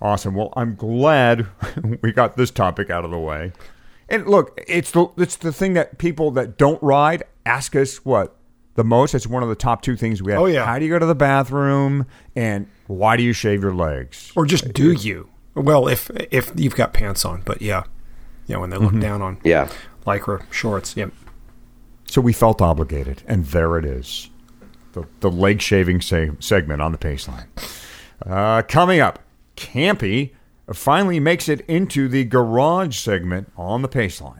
[0.01, 0.34] Awesome.
[0.34, 1.47] Well, I'm glad
[2.03, 3.53] we got this topic out of the way.
[4.09, 8.36] And look, it's the it's the thing that people that don't ride ask us what
[8.74, 9.14] the most.
[9.14, 10.40] It's one of the top two things we have.
[10.40, 10.64] Oh, yeah.
[10.64, 12.07] How do you go to the bathroom?
[12.36, 14.32] And why do you shave your legs?
[14.36, 15.28] Or just do you?
[15.55, 17.84] Well, if if you've got pants on, but yeah,
[18.47, 19.70] yeah, when they look down on Yeah,
[20.07, 21.11] lycra shorts, yep.
[22.09, 24.28] So we felt obligated, and there it is,
[24.92, 27.47] the the leg shaving se- segment on the Paceline.
[28.24, 29.18] Uh, coming up,
[29.57, 30.32] Campy
[30.72, 34.36] finally makes it into the garage segment on the pace line.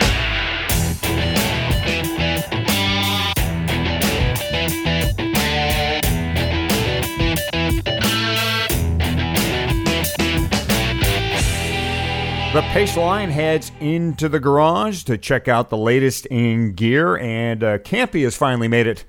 [12.52, 17.62] The pace line heads into the garage to check out the latest in gear, and
[17.62, 19.04] uh, Campy has finally made it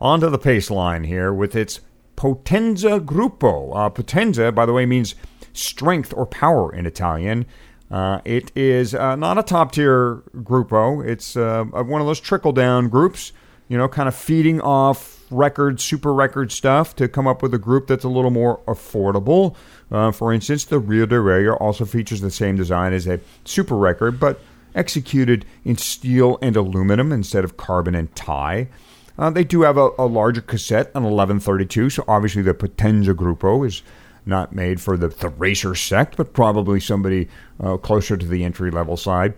[0.00, 1.80] onto the pace line here with its
[2.14, 3.74] Potenza Gruppo.
[3.74, 5.16] Uh, Potenza, by the way, means
[5.52, 7.46] strength or power in Italian.
[7.90, 12.52] Uh, it is uh, not a top tier Gruppo, it's uh, one of those trickle
[12.52, 13.32] down groups,
[13.68, 17.58] you know, kind of feeding off record, super record stuff to come up with a
[17.58, 19.54] group that's a little more affordable.
[19.90, 24.18] Uh, for instance, the rear derailleur also features the same design as a super record,
[24.18, 24.40] but
[24.74, 28.68] executed in steel and aluminum instead of carbon and tie.
[29.18, 33.66] Uh, they do have a, a larger cassette, an 1132, so obviously the Potenza Gruppo
[33.66, 33.82] is
[34.24, 37.28] not made for the, racer sect, but probably somebody
[37.60, 39.34] uh, closer to the entry level side.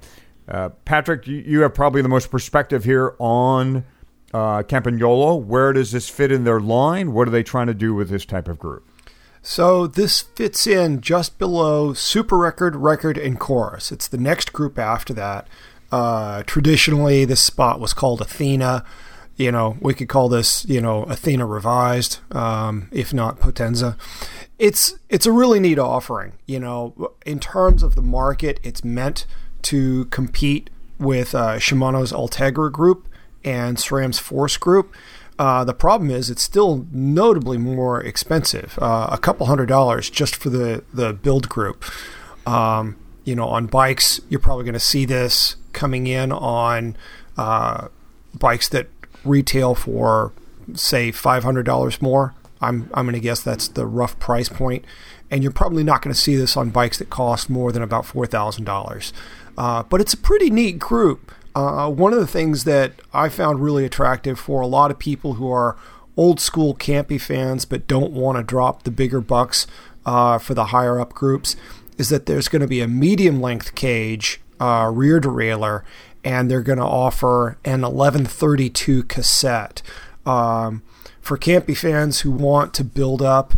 [0.49, 3.85] Uh, Patrick, you, you have probably the most perspective here on
[4.33, 5.43] uh, Campagnolo.
[5.43, 7.13] Where does this fit in their line?
[7.13, 8.87] What are they trying to do with this type of group?
[9.43, 13.93] So this fits in just below Super Record, Record, and Chorus.
[13.93, 15.49] It's the next group after that.
[15.93, 18.85] Uh, traditionally, this spot was called Athena.
[19.37, 23.97] You know, we could call this, you know, Athena revised, um, if not Potenza.
[24.59, 26.35] It's it's a really neat offering.
[26.47, 29.27] You know, in terms of the market, it's meant
[29.63, 33.09] to compete with uh, Shimano's Ultegra group
[33.45, 34.95] and SRAM's Force group.
[35.39, 40.37] Uh, the problem is it's still notably more expensive, uh, a couple hundred dollars just
[40.37, 41.85] for the, the build group.
[42.47, 46.97] Um, you know, on bikes, you're probably going to see this coming in on
[47.37, 47.89] uh,
[48.39, 48.94] bikes that
[49.25, 50.33] retail for,
[50.75, 52.35] say, $500 more.
[52.61, 54.85] I'm, I'm going to guess that's the rough price point.
[55.31, 58.05] And you're probably not going to see this on bikes that cost more than about
[58.05, 59.13] $4,000.
[59.57, 61.33] Uh, but it's a pretty neat group.
[61.55, 65.35] Uh, one of the things that I found really attractive for a lot of people
[65.35, 65.77] who are
[66.17, 69.67] old school campy fans but don't want to drop the bigger bucks
[70.07, 71.57] uh, for the higher up groups
[71.99, 75.83] is that there's going to be a medium length cage, uh, rear derailleur,
[76.25, 79.83] and they're going to offer an 1132 cassette.
[80.25, 80.83] Um,
[81.21, 83.55] for campy fans who want to build up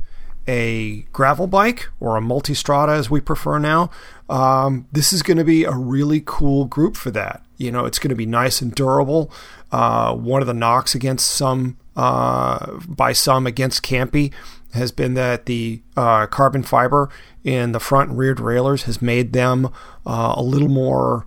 [0.49, 3.91] a gravel bike or a multistrada as we prefer now,
[4.29, 7.43] um, this is going to be a really cool group for that.
[7.57, 9.33] You know, it's going to be nice and durable.
[9.73, 14.33] Uh, one of the knocks against some, uh, by some against Campy,
[14.73, 17.09] has been that the uh, carbon fiber
[17.45, 19.67] in the front and rear derailleurs has made them
[20.05, 21.27] uh, a little more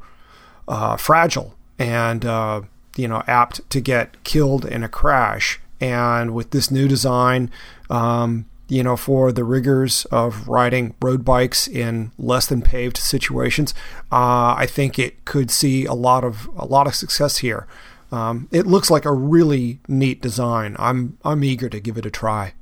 [0.70, 2.62] uh, fragile and uh,
[2.96, 5.60] you know apt to get killed in a crash.
[5.82, 7.50] And with this new design,
[7.90, 13.74] um, you know, for the rigors of riding road bikes in less than paved situations,
[14.12, 17.68] uh, I think it could see a lot of a lot of success here.
[18.12, 20.76] Um, it looks like a really neat design.
[20.80, 22.54] I'm I'm eager to give it a try.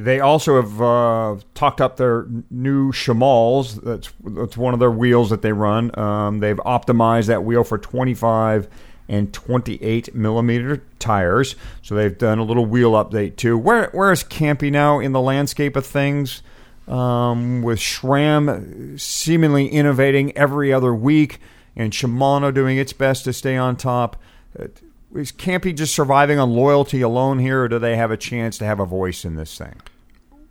[0.00, 3.82] They also have uh, talked up their new Shamals.
[3.82, 5.96] That's that's one of their wheels that they run.
[5.98, 8.66] Um, they've optimized that wheel for 25
[9.10, 11.54] and 28 millimeter tires.
[11.82, 13.58] So they've done a little wheel update too.
[13.58, 16.42] Where where is Campy now in the landscape of things?
[16.88, 21.40] Um, with SRAM seemingly innovating every other week,
[21.76, 24.16] and Shimano doing its best to stay on top.
[24.58, 24.68] Uh,
[25.14, 28.64] is Campy just surviving on loyalty alone here, or do they have a chance to
[28.64, 29.74] have a voice in this thing?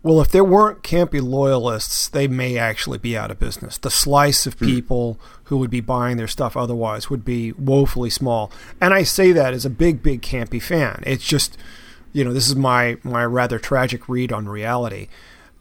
[0.02, 3.78] Well, if there weren't campy loyalists, they may actually be out of business.
[3.78, 8.50] The slice of people who would be buying their stuff otherwise would be woefully small.
[8.80, 11.04] And I say that as a big, big campy fan.
[11.06, 11.58] It's just,
[12.14, 15.10] you know, this is my my rather tragic read on reality.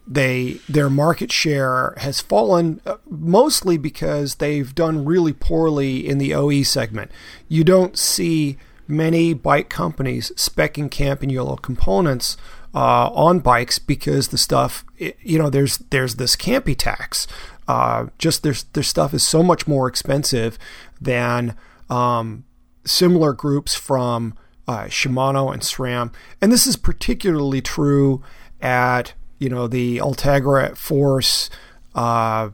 [0.06, 6.32] They their market share has fallen uh, mostly because they've done really poorly in the
[6.32, 7.10] OE segment.
[7.48, 12.36] You don't see many bike companies specking Campagnolo components
[12.74, 17.26] uh, on bikes because the stuff, you know, there's there's this campy tax.
[17.66, 20.58] Uh, just their their stuff is so much more expensive
[21.00, 21.54] than
[21.90, 22.44] um,
[22.84, 24.34] similar groups from
[24.66, 28.22] uh, Shimano and SRAM, and this is particularly true
[28.60, 31.50] at you know the Ultegra Force
[31.94, 32.50] uh,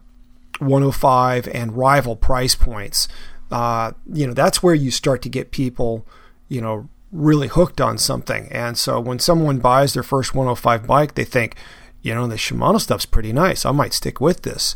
[0.58, 3.08] 105 and rival price points.
[3.50, 6.06] Uh, you know that's where you start to get people,
[6.48, 8.48] you know, really hooked on something.
[8.50, 11.56] And so when someone buys their first 105 bike, they think,
[12.02, 13.64] you know, the Shimano stuff's pretty nice.
[13.64, 14.74] I might stick with this.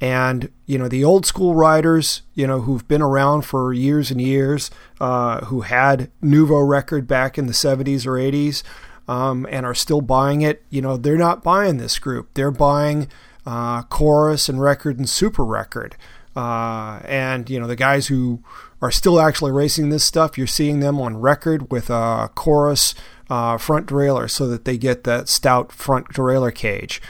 [0.00, 4.20] And, you know, the old school riders, you know, who've been around for years and
[4.20, 4.70] years,
[5.00, 8.62] uh, who had Nuovo Record back in the 70s or 80s,
[9.08, 12.30] um, and are still buying it, you know, they're not buying this group.
[12.34, 13.08] They're buying
[13.46, 15.96] uh, Chorus and Record and Super Record.
[16.34, 18.42] Uh, and, you know, the guys who
[18.84, 20.36] are still actually racing this stuff.
[20.36, 22.94] You're seeing them on record with a chorus
[23.30, 27.00] uh, front derailleur so that they get that stout front derailleur cage.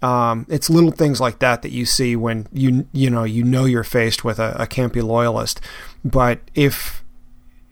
[0.00, 3.64] Um, it's little things like that that you see when you you know you know
[3.64, 5.60] you're faced with a, a Campy loyalist.
[6.04, 7.02] But if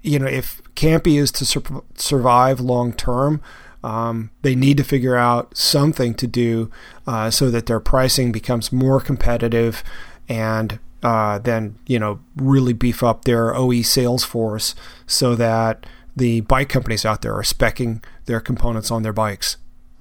[0.02, 3.40] you know if Campy is to sur- survive long term,
[3.84, 6.68] um, they need to figure out something to do
[7.06, 9.84] uh, so that their pricing becomes more competitive
[10.28, 14.74] and uh, then you know really beef up their OE sales force
[15.06, 19.56] so that the bike companies out there are specking their components on their bikes.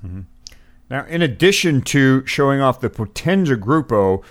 [0.05, 0.21] Mm-hmm.
[0.89, 4.23] Now, in addition to showing off the Potenza Gruppo,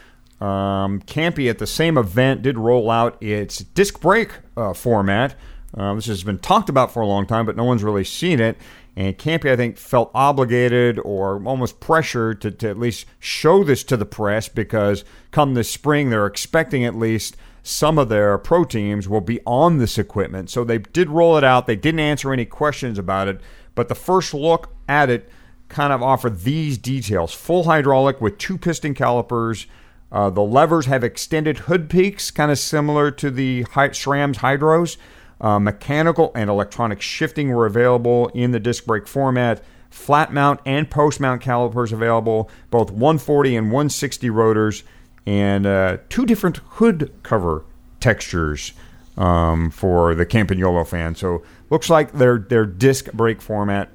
[0.45, 5.35] um, Campy at the same event did roll out its disc brake uh, format.
[5.77, 8.41] Uh, this has been talked about for a long time, but no one's really seen
[8.41, 8.57] it.
[8.97, 13.85] And Campy, I think, felt obligated or almost pressured to, to at least show this
[13.85, 18.64] to the press because come this spring, they're expecting at least some of their pro
[18.64, 20.51] teams will be on this equipment.
[20.51, 21.66] So they did roll it out.
[21.66, 23.41] They didn't answer any questions about it,
[23.75, 25.31] but the first look at it
[25.68, 29.66] kind of offered these details full hydraulic with two piston calipers.
[30.11, 34.97] Uh, the levers have extended hood peaks, kind of similar to the SRAM's Hydros.
[35.41, 39.62] Uh, mechanical and electronic shifting were available in the disc brake format.
[39.88, 44.84] Flat mount and post mount calipers available, both 140 and 160 rotors,
[45.26, 47.64] and uh, two different hood cover
[47.99, 48.72] textures
[49.16, 51.14] um, for the Campagnolo fan.
[51.14, 53.91] So looks like their their disc brake format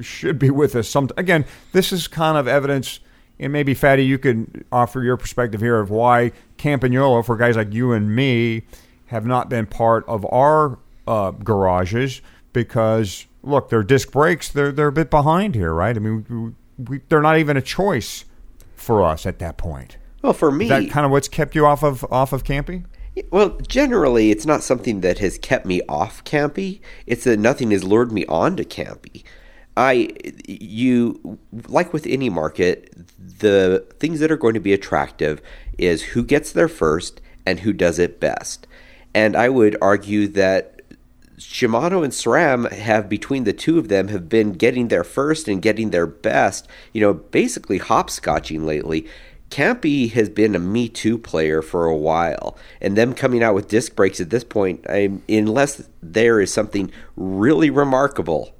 [0.00, 0.88] should be with us.
[0.88, 3.00] Some again, this is kind of evidence,
[3.38, 7.72] and maybe Fatty, you could offer your perspective here of why Campagnolo, for guys like
[7.72, 8.62] you and me,
[9.06, 12.20] have not been part of our uh, garages
[12.52, 15.96] because look, their disc brakes they're they're a bit behind here, right?
[15.96, 18.24] I mean, we, we, they're not even a choice
[18.74, 19.96] for us at that point.
[20.22, 22.84] Well, for me, Is that kind of what's kept you off of off of Campy.
[23.30, 26.80] Well, generally, it's not something that has kept me off Campy.
[27.06, 29.22] It's that nothing has lured me on to Campy.
[29.76, 30.10] I,
[30.46, 31.38] you,
[31.68, 35.40] like with any market, the things that are going to be attractive
[35.78, 38.66] is who gets there first and who does it best.
[39.14, 40.73] And I would argue that
[41.38, 45.60] Shimano and SRAM have between the two of them have been getting their first and
[45.60, 49.06] getting their best, you know, basically hopscotching lately.
[49.50, 53.68] Campy has been a Me Too player for a while, and them coming out with
[53.68, 58.52] disc brakes at this point, I'm, unless there is something really remarkable,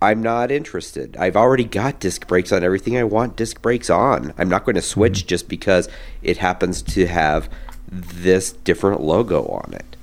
[0.00, 1.16] I'm not interested.
[1.16, 4.32] I've already got disc brakes on everything I want disc brakes on.
[4.38, 5.28] I'm not going to switch mm-hmm.
[5.28, 5.88] just because
[6.22, 7.48] it happens to have
[7.90, 9.96] this different logo on it.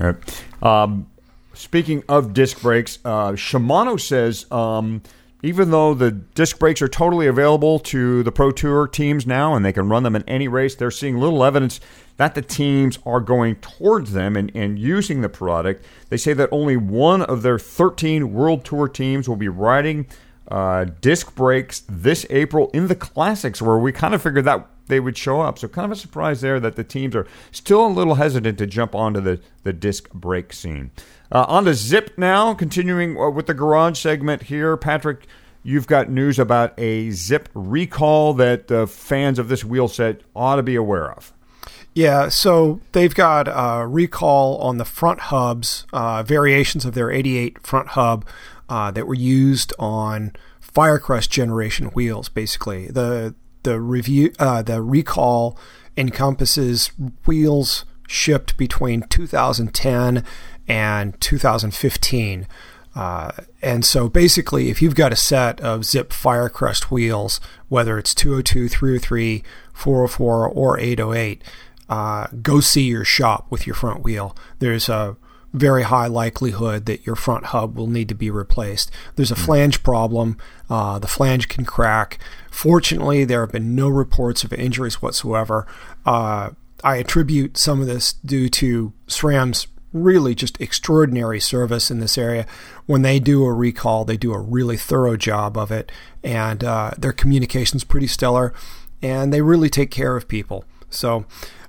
[0.00, 0.44] All right.
[0.62, 1.06] Um,
[1.54, 5.02] Speaking of disc brakes, uh, Shimano says um,
[5.42, 9.64] even though the disc brakes are totally available to the Pro Tour teams now and
[9.64, 11.80] they can run them in any race, they're seeing little evidence
[12.16, 15.84] that the teams are going towards them and, and using the product.
[16.10, 20.06] They say that only one of their 13 World Tour teams will be riding
[20.48, 25.00] uh, disc brakes this April in the classics, where we kind of figured that they
[25.00, 25.58] would show up.
[25.58, 28.66] So kind of a surprise there that the teams are still a little hesitant to
[28.66, 30.90] jump onto the, the disc brake scene.
[31.32, 34.76] Uh, on to Zipp now, continuing uh, with the garage segment here.
[34.76, 35.26] Patrick,
[35.62, 40.56] you've got news about a Zipp recall that uh, fans of this wheel set ought
[40.56, 41.32] to be aware of.
[41.94, 47.66] Yeah, so they've got a recall on the front hubs, uh, variations of their 88
[47.66, 48.26] front hub
[48.68, 52.28] uh, that were used on Firecrest generation wheels.
[52.28, 55.56] Basically, the the review uh, the recall
[55.96, 56.88] encompasses
[57.26, 60.24] wheels shipped between 2010
[60.68, 62.46] and 2015.
[62.94, 63.32] Uh,
[63.62, 68.68] and so basically, if you've got a set of Zipp Firecrest wheels, whether it's 202,
[68.68, 69.42] 303,
[69.72, 71.42] 404, or 808,
[71.88, 74.36] uh, go see your shop with your front wheel.
[74.58, 75.16] There's a
[75.52, 78.90] very high likelihood that your front hub will need to be replaced.
[79.16, 80.38] There's a flange problem.
[80.70, 82.18] Uh, the flange can crack.
[82.50, 85.66] Fortunately, there have been no reports of injuries whatsoever.
[86.06, 86.50] Uh,
[86.82, 92.46] I attribute some of this due to SRAM's really just extraordinary service in this area.
[92.86, 96.92] When they do a recall, they do a really thorough job of it, and uh,
[96.98, 98.52] their communication's pretty stellar,
[99.00, 100.64] and they really take care of people.
[100.90, 101.24] So,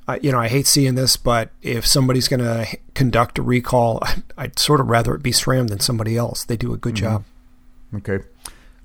[0.07, 4.01] uh, you know, I hate seeing this, but if somebody's going to conduct a recall,
[4.37, 6.43] I'd sort of rather it be SRAM than somebody else.
[6.43, 7.05] They do a good mm-hmm.
[7.05, 7.23] job.
[7.95, 8.19] Okay.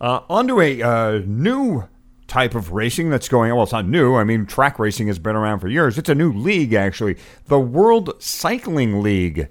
[0.01, 1.89] Uh, on to a uh, new
[2.29, 3.57] type of racing that's going on.
[3.57, 4.15] Well, it's not new.
[4.15, 5.99] I mean, track racing has been around for years.
[5.99, 7.17] It's a new league, actually.
[7.47, 9.49] The World Cycling League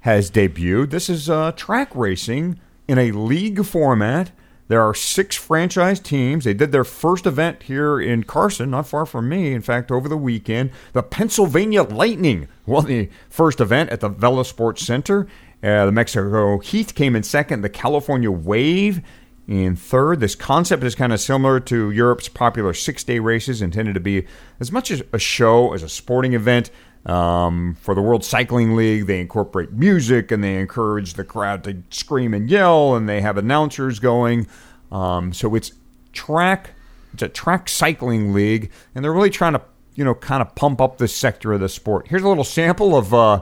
[0.00, 0.90] has debuted.
[0.90, 4.30] This is uh, track racing in a league format.
[4.68, 6.44] There are six franchise teams.
[6.44, 10.10] They did their first event here in Carson, not far from me, in fact, over
[10.10, 10.70] the weekend.
[10.92, 15.26] The Pennsylvania Lightning won the first event at the Velosport Center.
[15.62, 17.62] Uh, the Mexico Heat came in second.
[17.62, 19.02] The California Wave
[19.48, 20.20] in third.
[20.20, 24.26] This concept is kind of similar to Europe's popular six day races, intended to be
[24.60, 26.70] as much as a show as a sporting event.
[27.06, 31.82] Um, for the World Cycling League, they incorporate music and they encourage the crowd to
[31.88, 34.46] scream and yell, and they have announcers going.
[34.92, 35.72] Um, so it's
[36.12, 36.72] track,
[37.14, 39.62] it's a track cycling league, and they're really trying to,
[39.94, 42.08] you know, kind of pump up this sector of the sport.
[42.08, 43.40] Here's a little sample of uh,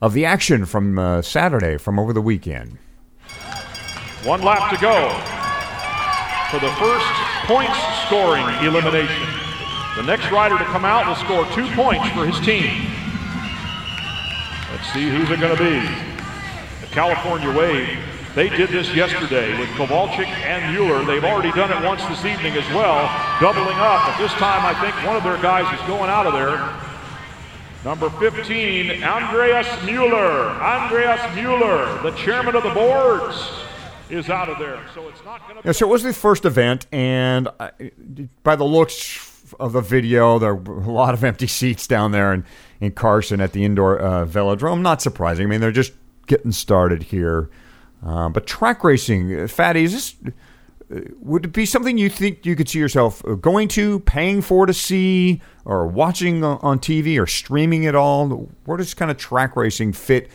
[0.00, 2.78] of the action from uh, Saturday, from over the weekend.
[4.24, 4.94] One lap to go
[6.54, 7.06] for the first
[7.50, 7.74] points
[8.06, 9.26] scoring elimination.
[9.96, 12.86] The next rider to come out will score two points for his team.
[14.70, 15.82] Let's see who's it going to be.
[16.86, 17.98] The California Wave.
[18.36, 21.04] They did this yesterday with Kowalczyk and Mueller.
[21.04, 23.10] They've already done it once this evening as well,
[23.40, 24.06] doubling up.
[24.06, 26.62] But this time, I think one of their guys is going out of there.
[27.84, 30.50] Number 15, Andreas Mueller.
[30.62, 33.34] Andreas Mueller, the chairman of the boards
[34.12, 34.80] is out of there.
[34.94, 35.68] So it's not going to.
[35.68, 37.48] Yeah, so it was the first event, and
[38.42, 42.32] by the looks of the video, there were a lot of empty seats down there
[42.32, 42.44] in,
[42.80, 44.82] in Carson at the indoor uh, velodrome.
[44.82, 45.46] Not surprising.
[45.46, 45.92] I mean, they're just
[46.26, 47.50] getting started here.
[48.04, 50.16] Uh, but track racing, uh, Fatty, is this
[50.94, 54.42] uh, would it be something you think you could see yourself uh, going to, paying
[54.42, 58.50] for to see, or watching on TV, or streaming it all?
[58.64, 60.28] Where does kind of track racing fit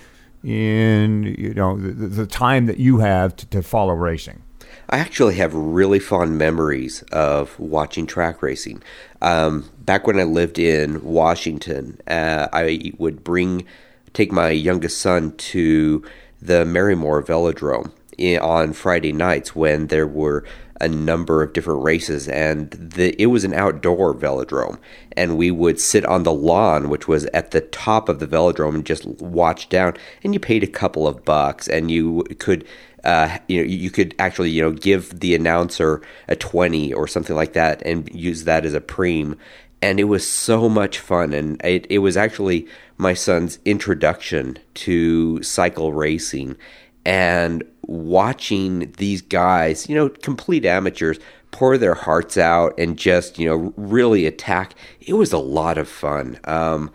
[0.43, 4.41] in you know the, the time that you have to, to follow racing?
[4.89, 8.81] I actually have really fond memories of watching track racing.
[9.21, 13.65] Um, back when I lived in Washington, uh, I would bring
[14.13, 16.03] take my youngest son to
[16.41, 20.43] the Marymoor Velodrome in, on Friday nights when there were
[20.79, 24.77] a number of different races, and the, it was an outdoor velodrome.
[25.15, 28.75] And we would sit on the lawn, which was at the top of the velodrome,
[28.75, 29.95] and just watch down.
[30.23, 32.65] And you paid a couple of bucks, and you could.
[33.03, 37.35] Uh, you know, you could actually, you know, give the announcer a twenty or something
[37.35, 39.37] like that, and use that as a preem,
[39.81, 41.31] and it was so much fun.
[41.31, 42.67] And it, it was actually
[42.97, 46.57] my son's introduction to cycle racing,
[47.05, 51.17] and watching these guys, you know, complete amateurs,
[51.51, 54.75] pour their hearts out and just, you know, really attack.
[54.99, 56.39] It was a lot of fun.
[56.43, 56.91] Um,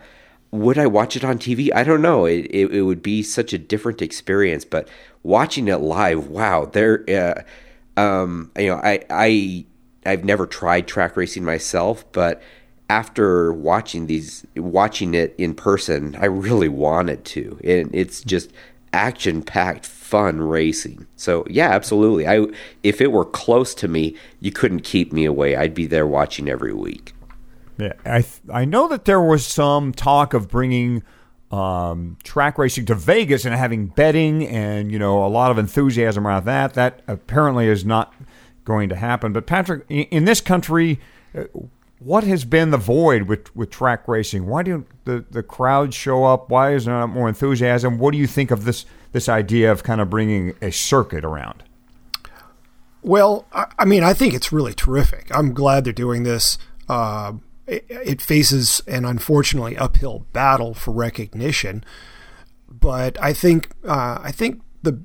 [0.51, 1.69] would I watch it on TV?
[1.73, 2.25] I don't know.
[2.25, 4.87] It, it, it, would be such a different experience, but
[5.23, 9.65] watching it live, wow, there, uh, um, you know, I, I,
[10.05, 12.41] I've never tried track racing myself, but
[12.87, 18.51] after watching these, watching it in person, I really wanted to, and it's just
[18.93, 21.07] action packed fun racing.
[21.15, 22.27] So yeah, absolutely.
[22.27, 22.45] I
[22.83, 25.55] if it were close to me, you couldn't keep me away.
[25.55, 27.13] I'd be there watching every week.
[27.77, 31.03] Yeah, I th- I know that there was some talk of bringing
[31.51, 36.27] um, track racing to Vegas and having betting and you know a lot of enthusiasm
[36.27, 36.75] around that.
[36.75, 38.13] That apparently is not
[38.63, 39.33] going to happen.
[39.33, 40.99] But Patrick, in, in this country,
[41.35, 41.45] uh,
[42.03, 44.45] what has been the void with, with track racing?
[44.45, 46.49] Why don't the, the crowds show up?
[46.49, 47.97] Why is there not more enthusiasm?
[47.97, 51.63] What do you think of this this idea of kind of bringing a circuit around?
[53.03, 55.27] Well, I, I mean, I think it's really terrific.
[55.31, 56.57] I'm glad they're doing this.
[56.89, 57.33] Uh,
[57.67, 61.83] it, it faces an unfortunately uphill battle for recognition,
[62.67, 65.03] but I think uh, I think the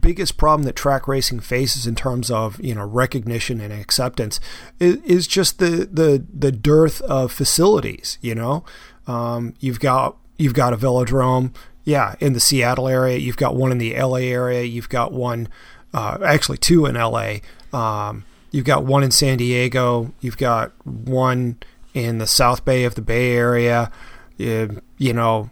[0.00, 4.40] biggest problem that track racing faces in terms of you know recognition and acceptance
[4.78, 8.18] is, is just the, the the dearth of facilities.
[8.20, 8.64] You know,
[9.06, 13.18] um, you've got you've got a velodrome, yeah, in the Seattle area.
[13.18, 14.62] You've got one in the LA area.
[14.62, 15.48] You've got one,
[15.92, 17.36] uh, actually two in LA.
[17.72, 20.12] Um, you've got one in San Diego.
[20.20, 21.58] You've got one
[21.94, 23.90] in the South Bay of the Bay Area.
[24.36, 25.50] You, you know,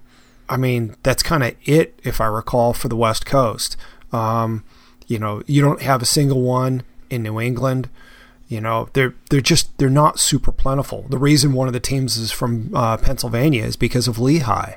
[0.48, 3.76] I mean, that's kind of it, if I recall, for the West Coast.
[4.12, 4.64] Um,
[5.06, 7.88] you know, you don't have a single one in New England.
[8.48, 11.06] You know, they're they're just they're not super plentiful.
[11.08, 14.74] The reason one of the teams is from uh, Pennsylvania is because of Lehigh.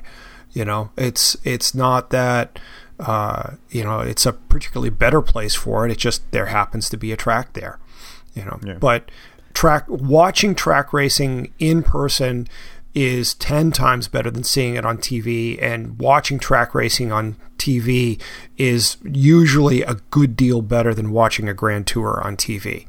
[0.52, 2.58] You know, it's it's not that
[3.00, 5.90] uh, you know it's a particularly better place for it.
[5.92, 7.78] It just there happens to be a track there.
[8.34, 8.74] You know, Yeah.
[8.80, 9.10] but
[9.54, 12.46] track watching track racing in person
[12.94, 18.20] is 10 times better than seeing it on TV and watching track racing on TV
[18.56, 22.86] is usually a good deal better than watching a grand tour on TV.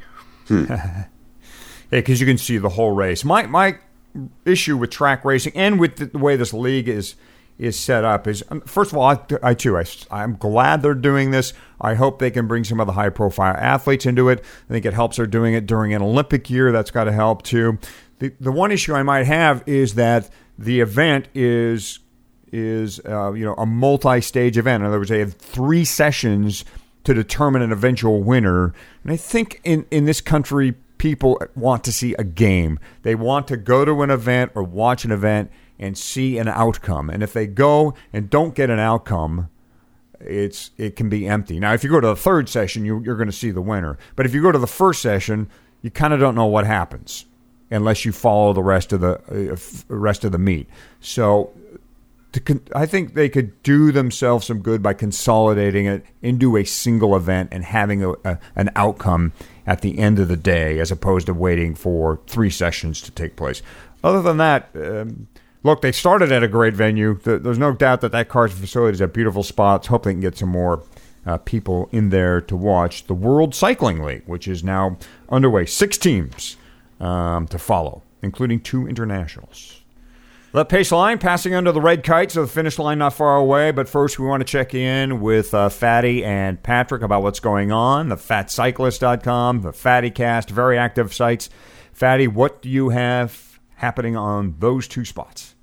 [1.91, 3.23] Yeah, because you can see the whole race.
[3.23, 3.77] My my
[4.43, 7.15] issue with track racing and with the, the way this league is
[7.57, 10.93] is set up is um, first of all, I, I too I, I'm glad they're
[10.93, 11.53] doing this.
[11.79, 14.43] I hope they can bring some of the high profile athletes into it.
[14.69, 16.71] I think it helps they're doing it during an Olympic year.
[16.71, 17.77] That's got to help too.
[18.19, 21.99] The the one issue I might have is that the event is
[22.51, 24.83] is uh, you know a multi-stage event.
[24.83, 26.63] In other words, they have three sessions
[27.03, 28.73] to determine an eventual winner.
[29.03, 32.79] And I think in in this country, people want to see a game.
[33.03, 37.09] They want to go to an event or watch an event and see an outcome.
[37.09, 39.49] And if they go and don't get an outcome,
[40.21, 41.59] it's it can be empty.
[41.59, 43.97] Now, if you go to the third session, you, you're going to see the winner.
[44.15, 45.49] But if you go to the first session,
[45.81, 47.25] you kind of don't know what happens
[47.71, 49.55] unless you follow the rest of the uh,
[49.87, 50.67] rest of the meet.
[50.99, 51.51] So
[52.45, 57.15] con- I think they could do themselves some good by consolidating it into a single
[57.15, 59.33] event and having a, a, an outcome
[59.65, 63.35] at the end of the day, as opposed to waiting for three sessions to take
[63.35, 63.61] place.
[64.03, 65.27] Other than that, um,
[65.63, 67.17] look, they started at a great venue.
[67.17, 69.81] Th- There's no doubt that that Carson facility is a beautiful spot.
[69.81, 70.83] Let's hope they can get some more
[71.25, 74.97] uh, people in there to watch the World Cycling League, which is now
[75.29, 75.65] underway.
[75.65, 76.57] Six teams
[76.99, 79.81] um, to follow, including two internationals.
[80.55, 83.71] The pace line passing under the red kite, so the finish line not far away.
[83.71, 87.73] But first, we want to check in with uh, Fatty and Patrick about what's going
[87.73, 88.07] on.
[88.07, 91.49] The FatCyclist.com, the FattyCast, very active sites.
[91.91, 95.55] Fatty, what do you have happening on those two spots?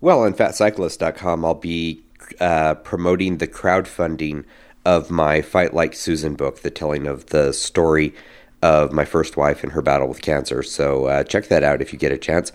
[0.00, 2.02] Well, on fatcyclist.com, I'll be
[2.40, 4.44] uh, promoting the crowdfunding
[4.84, 8.14] of my Fight Like Susan book, the telling of the story
[8.62, 10.62] of my first wife and her battle with cancer.
[10.62, 12.52] So uh, check that out if you get a chance.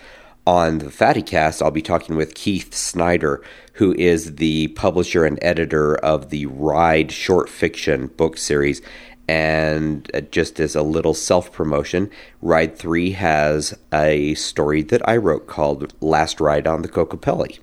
[0.47, 3.41] On the Fatty Cast, I'll be talking with Keith Snyder,
[3.73, 8.81] who is the publisher and editor of the Ride short fiction book series.
[9.27, 12.11] And uh, just as a little self promotion,
[12.43, 17.57] Ride 3 has a story that I wrote called Last Ride on the Kokopelli.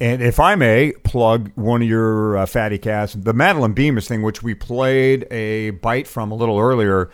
[0.00, 4.22] And if I may plug one of your uh, fatty casts, the Madeline Bemis thing,
[4.22, 7.10] which we played a bite from a little earlier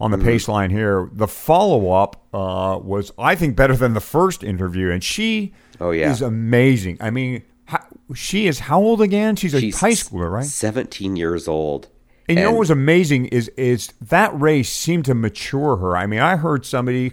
[0.00, 1.08] on the pace line here.
[1.12, 5.92] The follow up uh, was, I think, better than the first interview, and she Oh,
[5.92, 6.10] yeah.
[6.10, 6.98] is amazing.
[7.00, 9.36] I mean, how, she is how old again?
[9.36, 10.44] She's a She's high schooler, right?
[10.44, 11.88] 17 years old.
[12.28, 15.96] And, you know what was amazing is is that race seemed to mature her.
[15.96, 17.12] I mean, I heard somebody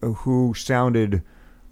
[0.00, 1.22] who sounded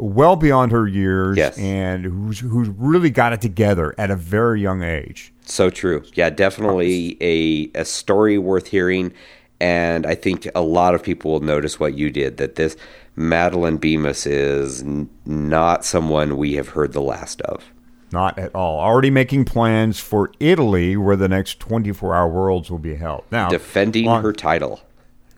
[0.00, 1.58] well beyond her years Yes.
[1.58, 5.32] and who's who's really got it together at a very young age.
[5.44, 6.02] So true.
[6.14, 9.12] Yeah, definitely a a story worth hearing.
[9.60, 12.76] And I think a lot of people will notice what you did that this
[13.14, 17.62] Madeline Bemis is n- not someone we have heard the last of.
[18.10, 18.80] Not at all.
[18.80, 23.24] Already making plans for Italy, where the next 24 hour worlds will be held.
[23.30, 24.80] Now, Defending on- her title.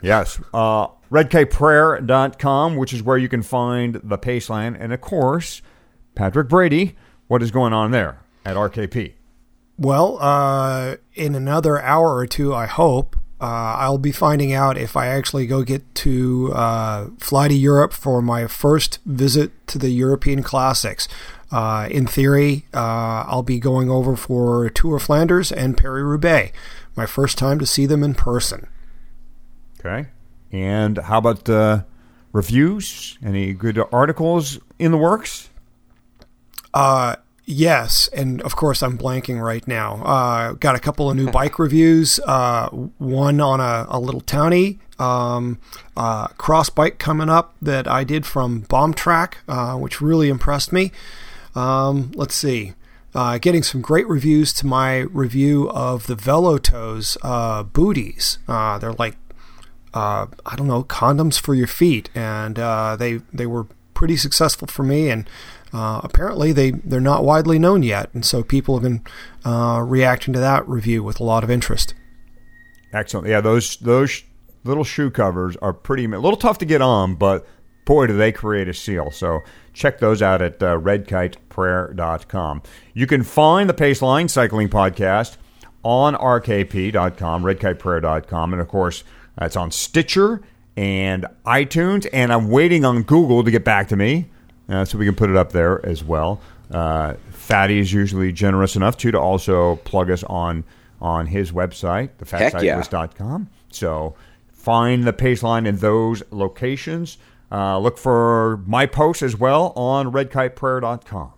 [0.00, 0.40] Yes.
[0.54, 4.74] Uh, RedKitePrayer.com, which is where you can find the Paceline.
[4.78, 5.60] And of course,
[6.14, 6.96] Patrick Brady,
[7.28, 9.12] what is going on there at RKP?
[9.76, 14.96] Well, uh, in another hour or two, I hope, uh, I'll be finding out if
[14.96, 19.90] I actually go get to uh, fly to Europe for my first visit to the
[19.90, 21.08] European Classics.
[21.50, 26.56] Uh, in theory, uh, I'll be going over for Tour Flanders and Paris Roubaix,
[26.96, 28.66] my first time to see them in person.
[29.78, 30.08] Okay.
[30.52, 31.82] And how about uh,
[32.32, 33.18] reviews?
[33.24, 35.48] Any good articles in the works?
[36.74, 40.02] Uh, yes, and of course I'm blanking right now.
[40.04, 42.20] Uh, got a couple of new bike reviews.
[42.20, 45.58] Uh, one on a, a little townie um,
[45.96, 50.92] uh, cross bike coming up that I did from Bombtrack, uh, which really impressed me.
[51.54, 52.74] Um, let's see.
[53.14, 58.38] Uh, getting some great reviews to my review of the Velotoze uh, booties.
[58.48, 59.16] Uh, they're like,
[59.94, 64.68] uh, I don't know, condoms for your feet, and uh, they they were pretty successful
[64.68, 65.10] for me.
[65.10, 65.28] And
[65.72, 69.02] uh, apparently they they're not widely known yet, and so people have been
[69.88, 71.94] reacting to that review with a lot of interest.
[72.92, 73.26] Excellent.
[73.28, 74.22] Yeah, those those
[74.64, 77.46] little shoe covers are pretty a little tough to get on, but
[77.84, 79.10] boy, do they create a seal.
[79.10, 79.40] So
[79.72, 82.62] check those out at uh, redkiteprayer.com.
[82.94, 85.36] You can find the Pace Line Cycling Podcast
[85.82, 89.04] on rkp.com, redkiteprayer.com, and of course,
[89.36, 90.42] that's on Stitcher
[90.76, 92.06] and iTunes.
[92.12, 94.28] And I'm waiting on Google to get back to me
[94.68, 96.40] uh, so we can put it up there as well.
[96.70, 100.64] Uh, Fatty is usually generous enough to to also plug us on
[101.00, 103.48] on his website, thefatcyclist.com.
[103.50, 103.58] Yeah.
[103.70, 104.14] So
[104.52, 107.18] find the Paceline in those locations.
[107.50, 111.32] Uh, look for my posts as well on redkiteprayer.com.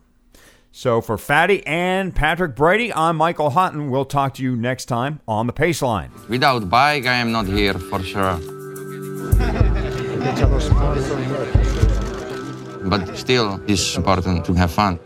[0.77, 3.93] So for Fatty and Patrick Brady, I'm Michael Houghton.
[3.93, 6.11] We'll talk to you next time on the Paceline.
[6.29, 8.41] Without bike, I am not here for sure.
[12.91, 14.99] but still, it's important to have fun.